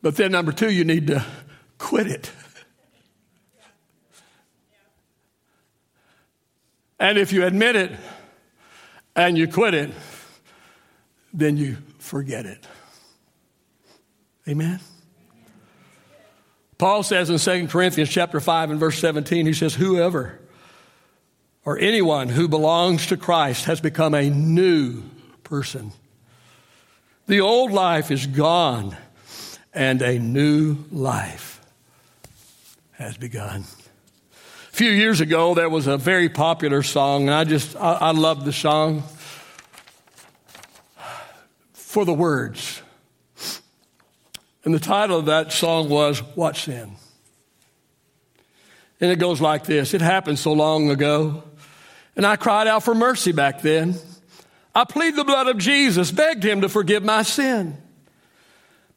But 0.02 0.16
then, 0.16 0.32
number 0.32 0.52
two, 0.52 0.70
you 0.72 0.84
need 0.84 1.08
to 1.08 1.26
quit 1.78 2.08
it. 2.08 2.32
And 7.00 7.18
if 7.18 7.34
you 7.34 7.46
admit 7.46 7.76
it 7.76 7.92
and 9.16 9.38
you 9.38 9.48
quit 9.48 9.74
it, 9.74 9.92
then 11.34 11.58
you 11.58 11.78
forget 12.00 12.46
it. 12.46 12.66
Amen? 14.48 14.80
Paul 16.78 17.04
says 17.04 17.30
in 17.30 17.38
2 17.38 17.68
Corinthians 17.68 18.10
chapter 18.10 18.40
5 18.40 18.72
and 18.72 18.80
verse 18.80 19.00
17, 19.00 19.46
he 19.46 19.54
says, 19.54 19.74
Whoever 19.76 20.40
or 21.64 21.80
anyone 21.80 22.30
who 22.30 22.48
belongs 22.48 23.08
to 23.08 23.18
Christ 23.18 23.66
has 23.66 23.82
become 23.82 24.14
a 24.14 24.30
new 24.30 25.04
person. 25.44 25.92
The 27.28 27.42
old 27.42 27.72
life 27.72 28.12
is 28.12 28.28
gone 28.28 28.96
and 29.74 30.02
a 30.02 30.20
new 30.20 30.78
life 30.92 31.60
has 32.94 33.18
begun. 33.18 33.66
A 34.76 34.78
few 34.78 34.92
years 34.92 35.22
ago, 35.22 35.54
there 35.54 35.70
was 35.70 35.88
a 35.88 35.96
very 35.96 36.28
popular 36.28 36.84
song, 36.84 37.30
and 37.30 37.34
I 37.34 37.46
just, 37.46 37.78
I, 37.78 37.94
I 37.94 38.12
love 38.12 38.44
the 38.44 38.52
song 38.52 39.04
for 41.72 42.04
the 42.04 42.14
words. 42.14 42.82
And 44.66 44.74
the 44.74 44.80
title 44.80 45.18
of 45.18 45.28
that 45.28 45.54
song 45.54 45.88
was 45.88 46.20
What 46.36 46.58
Sin? 46.58 46.92
And 49.00 49.12
it 49.14 49.16
goes 49.16 49.40
like 49.40 49.64
this 49.64 49.94
It 49.94 50.02
happened 50.02 50.40
so 50.40 50.52
long 50.52 50.90
ago, 50.90 51.44
and 52.18 52.26
I 52.26 52.36
cried 52.36 52.68
out 52.68 52.84
for 52.84 52.94
mercy 52.94 53.32
back 53.32 53.62
then. 53.62 53.96
I 54.76 54.84
plead 54.84 55.16
the 55.16 55.24
blood 55.24 55.48
of 55.48 55.58
Jesus, 55.58 56.12
begged 56.12 56.44
him 56.44 56.60
to 56.60 56.68
forgive 56.68 57.02
my 57.02 57.24
sin. 57.24 57.78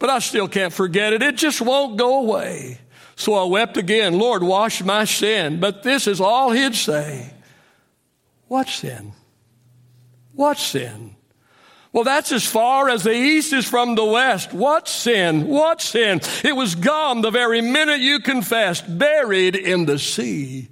But 0.01 0.11
I 0.11 0.19
still 0.19 0.49
can't 0.49 0.73
forget 0.73 1.13
it. 1.13 1.23
It 1.23 1.37
just 1.37 1.61
won't 1.61 1.99
go 1.99 2.19
away. 2.19 2.81
So 3.19 3.35
I 3.35 3.45
wept 3.47 3.77
again, 3.77 4.17
Lord, 4.17 4.45
wash 4.45 4.81
my 4.81 5.05
sin. 5.05 5.59
But 5.59 5.83
this 5.83 6.07
is 6.07 6.21
all 6.21 6.53
he'd 6.53 6.77
say. 6.77 7.35
What 8.47 8.69
sin? 8.69 9.13
What 10.35 10.57
sin? 10.57 11.17
Well, 11.93 12.05
that's 12.05 12.31
as 12.31 12.47
far 12.47 12.89
as 12.89 13.03
the 13.03 13.13
east 13.13 13.53
is 13.53 13.67
from 13.67 13.97
the 13.97 14.05
west. 14.05 14.53
What 14.53 14.87
sin? 14.87 15.49
What 15.49 15.81
sin? 15.83 16.21
It 16.45 16.55
was 16.55 16.77
gone 16.77 17.23
the 17.23 17.33
very 17.33 17.61
minute 17.61 17.99
you 17.99 18.21
confessed, 18.21 18.85
buried 18.99 19.57
in 19.57 19.87
the 19.87 19.99
sea 19.99 20.69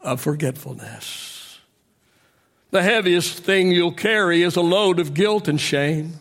of 0.00 0.20
forgetfulness. 0.20 1.60
The 2.72 2.82
heaviest 2.82 3.38
thing 3.38 3.70
you'll 3.70 3.92
carry 3.92 4.42
is 4.42 4.56
a 4.56 4.62
load 4.62 4.98
of 4.98 5.14
guilt 5.14 5.46
and 5.46 5.60
shame. 5.60 6.14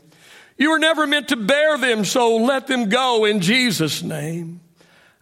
You 0.56 0.70
were 0.70 0.80
never 0.80 1.08
meant 1.08 1.30
to 1.30 1.36
bear 1.36 1.80
them, 1.80 2.06
so 2.06 2.38
let 2.38 2.68
them 2.68 2.90
go 2.90 3.26
in 3.26 3.40
Jesus' 3.40 4.04
name. 4.04 4.62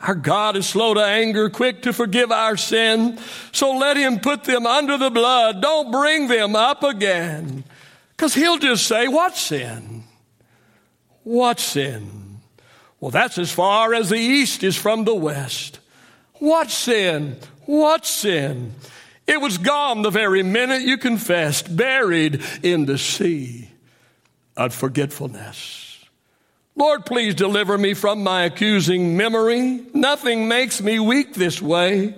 Our 0.04 0.16
God 0.16 0.58
is 0.58 0.68
slow 0.68 0.94
to 0.94 1.00
anger, 1.00 1.50
quick 1.50 1.84
to 1.84 1.94
forgive 1.94 2.30
our 2.30 2.58
sin, 2.58 3.18
so 3.54 3.78
let 3.78 3.96
Him 3.96 4.20
put 4.20 4.44
them 4.44 4.66
under 4.66 4.98
the 4.98 5.10
blood. 5.10 5.62
Don't 5.62 5.92
bring 5.92 6.28
them 6.28 6.58
up 6.58 6.84
again. 6.84 7.64
Because 8.12 8.34
He'll 8.34 8.58
just 8.58 8.86
say, 8.86 9.08
What 9.08 9.38
sin? 9.38 10.04
What 11.24 11.62
sin? 11.62 12.42
Well, 13.00 13.12
that's 13.12 13.38
as 13.38 13.52
far 13.52 13.94
as 13.94 14.10
the 14.10 14.18
east 14.18 14.62
is 14.62 14.76
from 14.76 15.06
the 15.06 15.16
west. 15.16 15.80
What 16.34 16.70
sin? 16.70 17.38
What 17.66 18.06
sin? 18.06 18.76
It 19.26 19.40
was 19.40 19.58
gone 19.58 20.02
the 20.02 20.10
very 20.10 20.44
minute 20.44 20.82
you 20.82 20.98
confessed, 20.98 21.76
buried 21.76 22.44
in 22.62 22.86
the 22.86 22.98
sea 22.98 23.70
of 24.58 24.74
forgetfulness. 24.74 25.83
Lord, 26.76 27.06
please 27.06 27.36
deliver 27.36 27.78
me 27.78 27.94
from 27.94 28.24
my 28.24 28.44
accusing 28.44 29.16
memory. 29.16 29.86
Nothing 29.94 30.48
makes 30.48 30.82
me 30.82 31.00
weak 31.00 31.36
this 31.36 31.62
way. 31.62 32.16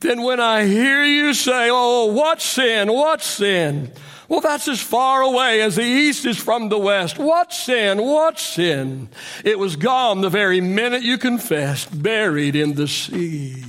Then 0.00 0.22
when 0.22 0.38
I 0.38 0.66
hear 0.66 1.02
you 1.02 1.34
say, 1.34 1.68
Oh, 1.70 2.06
what 2.12 2.40
sin? 2.42 2.92
What 2.92 3.22
sin? 3.22 3.90
Well, 4.28 4.42
that's 4.42 4.68
as 4.68 4.80
far 4.80 5.22
away 5.22 5.62
as 5.62 5.76
the 5.76 5.82
east 5.82 6.26
is 6.26 6.36
from 6.36 6.68
the 6.68 6.78
west. 6.78 7.18
What 7.18 7.50
sin? 7.50 7.98
What 7.98 8.38
sin? 8.38 9.08
It 9.42 9.58
was 9.58 9.76
gone 9.76 10.20
the 10.20 10.28
very 10.28 10.60
minute 10.60 11.02
you 11.02 11.16
confessed, 11.16 12.02
buried 12.02 12.54
in 12.54 12.74
the 12.74 12.86
sea 12.86 13.64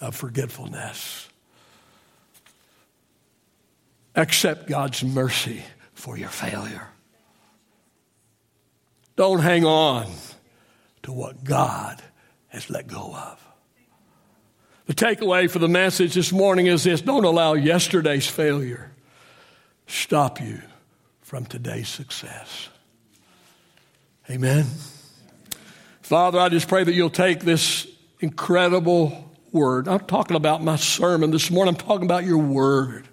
of 0.00 0.16
forgetfulness. 0.16 1.28
Accept 4.16 4.68
God's 4.68 5.04
mercy 5.04 5.62
for 5.94 6.18
your 6.18 6.28
failure. 6.28 6.88
Don't 9.22 9.38
hang 9.38 9.64
on 9.64 10.10
to 11.04 11.12
what 11.12 11.44
God 11.44 12.02
has 12.48 12.68
let 12.68 12.88
go 12.88 13.14
of. 13.14 13.46
The 14.86 14.94
takeaway 14.94 15.48
for 15.48 15.60
the 15.60 15.68
message 15.68 16.14
this 16.14 16.32
morning 16.32 16.66
is 16.66 16.82
this 16.82 17.00
don't 17.00 17.22
allow 17.24 17.54
yesterday's 17.54 18.26
failure 18.26 18.90
stop 19.86 20.40
you 20.40 20.60
from 21.20 21.46
today's 21.46 21.88
success. 21.88 22.68
Amen. 24.28 24.66
Father, 26.00 26.40
I 26.40 26.48
just 26.48 26.66
pray 26.66 26.82
that 26.82 26.92
you'll 26.92 27.08
take 27.08 27.42
this 27.42 27.86
incredible 28.18 29.30
word. 29.52 29.86
I'm 29.86 30.00
talking 30.00 30.36
about 30.36 30.64
my 30.64 30.74
sermon 30.74 31.30
this 31.30 31.48
morning, 31.48 31.76
I'm 31.76 31.80
talking 31.80 32.06
about 32.06 32.24
your 32.24 32.38
word. 32.38 33.06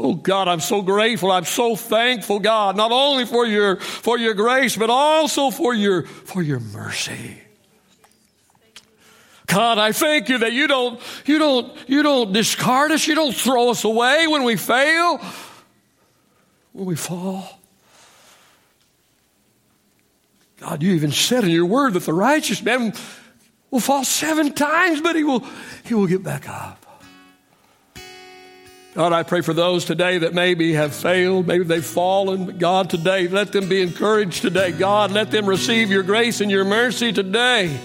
Oh 0.00 0.14
God, 0.14 0.46
I'm 0.46 0.60
so 0.60 0.80
grateful. 0.80 1.32
I'm 1.32 1.44
so 1.44 1.74
thankful, 1.74 2.38
God, 2.38 2.76
not 2.76 2.92
only 2.92 3.26
for 3.26 3.44
your, 3.44 3.80
for 3.80 4.16
your 4.16 4.32
grace, 4.32 4.76
but 4.76 4.90
also 4.90 5.50
for 5.50 5.74
your, 5.74 6.04
for 6.04 6.40
your 6.40 6.60
mercy. 6.60 7.36
God, 9.46 9.78
I 9.78 9.90
thank 9.90 10.28
you 10.28 10.38
that 10.38 10.52
you 10.52 10.68
don't, 10.68 11.00
you 11.26 11.40
don't, 11.40 11.76
you 11.88 12.04
don't 12.04 12.32
discard 12.32 12.92
us. 12.92 13.08
You 13.08 13.16
don't 13.16 13.34
throw 13.34 13.70
us 13.70 13.82
away 13.82 14.28
when 14.28 14.44
we 14.44 14.54
fail, 14.54 15.20
when 16.72 16.86
we 16.86 16.94
fall. 16.94 17.58
God, 20.58 20.80
you 20.80 20.92
even 20.92 21.10
said 21.10 21.42
in 21.42 21.50
your 21.50 21.66
word 21.66 21.94
that 21.94 22.04
the 22.04 22.12
righteous 22.12 22.62
man 22.62 22.92
will 23.72 23.80
fall 23.80 24.04
seven 24.04 24.52
times, 24.52 25.00
but 25.00 25.16
he 25.16 25.24
will, 25.24 25.44
he 25.84 25.94
will 25.94 26.06
get 26.06 26.22
back 26.22 26.48
up. 26.48 26.87
God, 28.98 29.12
I 29.12 29.22
pray 29.22 29.42
for 29.42 29.54
those 29.54 29.84
today 29.84 30.18
that 30.18 30.34
maybe 30.34 30.72
have 30.72 30.92
failed, 30.92 31.46
maybe 31.46 31.62
they've 31.62 31.86
fallen. 31.86 32.46
But 32.46 32.58
God, 32.58 32.90
today, 32.90 33.28
let 33.28 33.52
them 33.52 33.68
be 33.68 33.80
encouraged 33.80 34.42
today. 34.42 34.72
God, 34.72 35.12
let 35.12 35.30
them 35.30 35.46
receive 35.46 35.88
your 35.88 36.02
grace 36.02 36.40
and 36.40 36.50
your 36.50 36.64
mercy 36.64 37.12
today. 37.12 37.78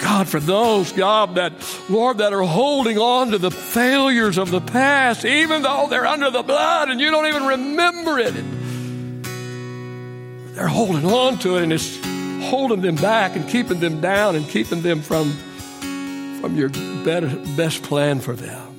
God, 0.00 0.28
for 0.28 0.38
those, 0.38 0.92
God, 0.92 1.34
that, 1.34 1.52
Lord, 1.88 2.18
that 2.18 2.32
are 2.32 2.42
holding 2.42 2.98
on 2.98 3.32
to 3.32 3.38
the 3.38 3.50
failures 3.50 4.38
of 4.38 4.52
the 4.52 4.60
past, 4.60 5.24
even 5.24 5.62
though 5.62 5.88
they're 5.90 6.06
under 6.06 6.30
the 6.30 6.44
blood 6.44 6.88
and 6.88 7.00
you 7.00 7.10
don't 7.10 7.26
even 7.26 7.46
remember 7.46 8.20
it. 8.20 8.34
They're 10.54 10.68
holding 10.68 11.04
on 11.04 11.38
to 11.38 11.56
it 11.56 11.64
and 11.64 11.72
it's 11.72 11.98
holding 12.48 12.80
them 12.80 12.94
back 12.94 13.34
and 13.34 13.48
keeping 13.48 13.80
them 13.80 14.00
down 14.00 14.36
and 14.36 14.46
keeping 14.48 14.82
them 14.82 15.02
from, 15.02 15.36
from 16.40 16.56
your 16.56 16.70
better, 17.04 17.28
best 17.56 17.82
plan 17.82 18.20
for 18.20 18.34
them. 18.34 18.69